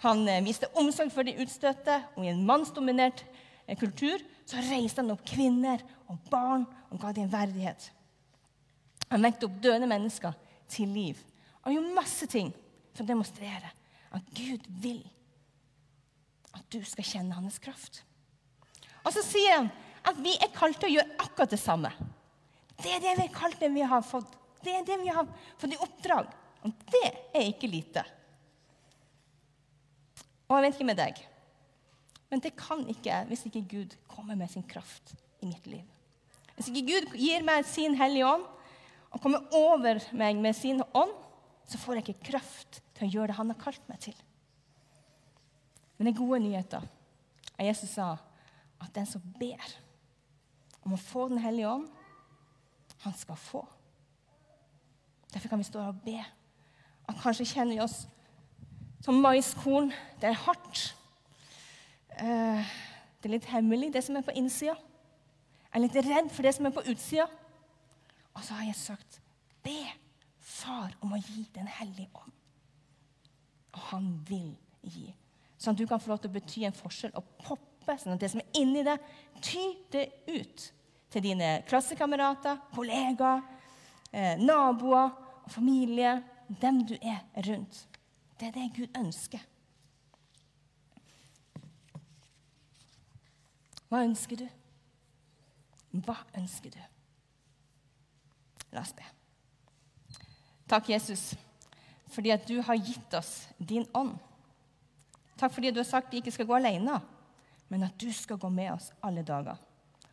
han 0.03 0.25
eh, 0.27 0.43
viste 0.43 0.69
omsorg 0.77 1.13
for 1.15 1.25
de 1.25 1.37
utstøtte. 1.41 1.95
Og 2.17 2.27
i 2.27 2.31
en 2.33 2.43
mannsdominert 2.45 3.23
eh, 3.65 3.77
kultur 3.79 4.21
så 4.43 4.61
reiste 4.67 5.01
han 5.01 5.13
opp 5.15 5.23
kvinner 5.25 5.81
og 6.11 6.19
barn 6.29 6.67
og 6.91 6.99
ga 7.01 7.13
dem 7.15 7.31
verdighet. 7.31 7.87
Han 9.09 9.23
vekte 9.23 9.47
opp 9.47 9.55
døde 9.63 9.87
mennesker 9.87 10.35
til 10.69 10.91
liv. 10.91 11.23
Han 11.63 11.77
gjorde 11.77 11.95
masse 11.95 12.27
ting 12.27 12.51
for 12.91 13.05
å 13.05 13.09
demonstrere 13.09 13.71
at 14.13 14.33
Gud 14.37 14.65
vil 14.83 15.01
at 16.53 16.65
du 16.73 16.83
skal 16.85 17.07
kjenne 17.07 17.37
hans 17.37 17.57
kraft. 17.61 18.03
Og 19.03 19.11
så 19.15 19.23
sier 19.25 19.57
han 19.57 19.71
at 20.05 20.19
vi 20.21 20.35
er 20.37 20.53
kalt 20.53 20.77
til 20.79 20.91
å 20.91 20.95
gjøre 20.97 21.17
akkurat 21.23 21.53
det 21.53 21.61
samme. 21.61 21.91
Det 22.77 22.91
er 22.93 23.01
det 23.03 23.17
vi 23.17 23.27
er 23.27 23.35
kalt 23.35 23.57
til 23.61 23.73
vi 23.73 23.85
har 23.87 24.05
fått 24.05 24.39
det 24.63 24.71
er 24.71 24.85
det 24.87 24.95
vi 25.01 25.11
har 25.11 25.27
fått 25.59 25.73
i 25.75 25.79
oppdrag. 25.83 26.29
Og 26.63 26.85
det 26.93 27.07
er 27.35 27.49
ikke 27.49 27.67
lite. 27.67 28.03
Og 30.47 30.55
jeg 30.55 30.65
vet 30.65 30.77
ikke 30.77 30.87
med 30.87 30.99
deg, 30.99 31.19
men 32.31 32.41
det 32.43 32.53
kan 32.59 32.83
ikke 32.89 33.09
jeg 33.09 33.27
hvis 33.29 33.43
ikke 33.49 33.65
Gud 33.73 33.97
kommer 34.07 34.37
med 34.39 34.51
sin 34.51 34.63
kraft 34.67 35.15
i 35.43 35.49
mitt 35.49 35.67
liv. 35.67 35.83
Hvis 36.55 36.69
ikke 36.69 36.85
Gud 36.87 37.17
gir 37.17 37.43
meg 37.45 37.65
sin 37.67 37.97
Hellige 37.97 38.29
Ånd 38.29 38.45
og 39.13 39.21
kommer 39.21 39.43
over 39.57 39.99
meg 40.15 40.39
med 40.41 40.55
sin 40.57 40.81
ånd, 40.93 41.13
så 41.67 41.79
får 41.81 41.99
jeg 41.99 42.05
ikke 42.07 42.31
kraft 42.31 42.79
å 43.07 43.11
gjøre 43.11 43.31
det 43.31 43.37
han 43.39 43.51
har 43.51 43.59
kalt 43.61 43.89
meg 43.89 44.01
til. 44.03 44.15
Men 45.97 46.09
den 46.09 46.17
gode 46.17 46.39
nyheten 46.43 46.87
er 47.57 47.69
Jesus 47.69 47.93
sa 47.95 48.15
at 48.81 48.95
den 48.95 49.07
som 49.07 49.23
ber 49.39 49.63
om 50.83 50.95
å 50.95 50.99
få 50.99 51.29
Den 51.31 51.39
hellige 51.39 51.69
ånd, 51.69 51.85
han 53.05 53.13
skal 53.15 53.37
få. 53.39 53.61
Derfor 55.31 55.49
kan 55.49 55.61
vi 55.61 55.67
stå 55.67 55.79
her 55.79 55.93
og 55.93 56.01
be. 56.03 56.17
Han 57.07 57.19
kanskje 57.21 57.47
kjenner 57.47 57.83
oss 57.83 58.01
som 59.03 59.21
maiskorn. 59.23 59.93
Det 60.19 60.29
er 60.29 60.41
hardt. 60.43 60.83
Eh, 62.19 62.73
det 63.19 63.29
er 63.29 63.35
litt 63.37 63.49
hemmelig, 63.51 63.93
det 63.93 64.03
som 64.03 64.19
er 64.19 64.27
på 64.27 64.35
innsida. 64.35 64.75
Jeg 65.71 65.79
er 65.79 65.83
litt 65.85 65.99
redd 66.05 66.29
for 66.35 66.45
det 66.45 66.53
som 66.55 66.67
er 66.67 66.75
på 66.75 66.85
utsida. 66.91 67.27
Og 68.33 68.43
så 68.43 68.59
har 68.59 68.67
jeg 68.67 68.79
sagt, 68.79 69.21
be 69.63 69.79
Far 70.43 70.91
om 71.01 71.15
å 71.15 71.17
gi 71.17 71.45
Den 71.55 71.67
hellige 71.79 72.11
ånd. 72.19 72.42
Og 73.73 73.79
han 73.91 74.09
vil 74.27 74.53
gi. 74.81 75.09
Sånn 75.57 75.75
at 75.75 75.81
du 75.81 75.87
kan 75.87 76.01
få 76.01 76.13
lov 76.13 76.23
til 76.23 76.31
å 76.31 76.35
bety 76.37 76.65
en 76.67 76.75
forskjell 76.75 77.13
og 77.19 77.35
poppe 77.41 77.97
sånn 77.99 78.15
at 78.15 78.23
det 78.23 78.29
som 78.31 78.41
er 78.41 78.59
inni 78.59 78.83
deg, 78.85 79.01
tyter 79.43 80.11
ut 80.31 80.67
til 81.13 81.25
dine 81.25 81.49
klassekamerater, 81.69 82.61
kollegaer, 82.73 83.43
eh, 84.11 84.37
naboer 84.39 85.11
og 85.43 85.51
familie, 85.51 86.21
dem 86.47 86.85
du 86.87 86.95
er 87.01 87.21
rundt. 87.47 87.87
Det 88.39 88.47
er 88.47 88.55
det 88.55 88.71
Gud 88.75 88.97
ønsker. 88.97 89.43
Hva 93.89 94.01
ønsker 94.07 94.39
du? 94.41 94.47
Hva 96.01 96.15
ønsker 96.39 96.73
du? 96.73 96.79
La 98.73 98.81
oss 98.81 98.93
be. 98.97 99.05
Takk, 100.67 100.89
Jesus, 100.89 101.35
fordi 102.13 102.33
at 102.33 102.45
du 102.47 102.59
har 102.61 102.77
gitt 102.77 103.13
oss 103.17 103.47
din 103.57 103.85
ånd. 103.97 104.15
Takk 105.39 105.53
fordi 105.55 105.71
du 105.73 105.81
har 105.81 105.89
sagt 105.89 106.13
vi 106.13 106.21
ikke 106.21 106.33
skal 106.33 106.47
gå 106.49 106.57
alene, 106.57 106.99
men 107.71 107.87
at 107.87 107.97
du 107.99 108.11
skal 108.13 108.39
gå 108.41 108.49
med 108.53 108.75
oss 108.75 108.91
alle 109.01 109.23
dager. 109.25 109.57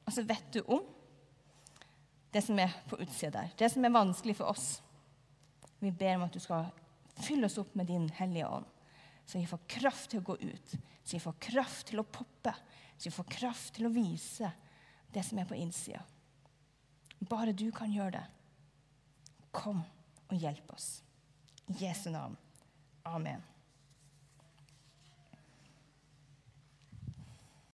Og 0.06 0.14
så 0.14 0.24
vet 0.26 0.48
du 0.54 0.62
om 0.64 0.82
det 2.32 2.42
som 2.46 2.58
er 2.62 2.72
på 2.88 2.98
utsida 3.02 3.40
der, 3.40 3.52
det 3.58 3.68
som 3.72 3.84
er 3.84 3.94
vanskelig 3.94 4.36
for 4.38 4.52
oss. 4.52 4.78
Vi 5.80 5.90
ber 5.90 6.16
om 6.16 6.26
at 6.28 6.36
du 6.36 6.40
skal 6.42 6.70
fylle 7.20 7.48
oss 7.50 7.58
opp 7.60 7.74
med 7.76 7.90
din 7.90 8.08
hellige 8.16 8.48
ånd, 8.48 8.68
så 9.26 9.38
vi 9.38 9.48
får 9.50 9.66
kraft 9.70 10.10
til 10.12 10.22
å 10.22 10.28
gå 10.30 10.38
ut, 10.40 10.74
så 11.04 11.16
vi 11.16 11.22
får 11.22 11.36
kraft 11.50 11.88
til 11.90 12.02
å 12.02 12.06
poppe, 12.06 12.54
så 12.96 13.08
vi 13.08 13.14
får 13.14 13.30
kraft 13.36 13.74
til 13.76 13.88
å 13.88 13.92
vise 13.94 14.50
det 15.10 15.24
som 15.26 15.40
er 15.42 15.48
på 15.48 15.58
innsida. 15.58 16.02
Bare 17.28 17.52
du 17.52 17.68
kan 17.74 17.92
gjøre 17.92 18.16
det. 18.16 18.26
Kom 19.52 19.82
og 20.30 20.36
hjelp 20.38 20.72
oss. 20.72 21.00
Jesu 21.78 22.10
navn. 22.10 22.36
Amen. 23.04 23.49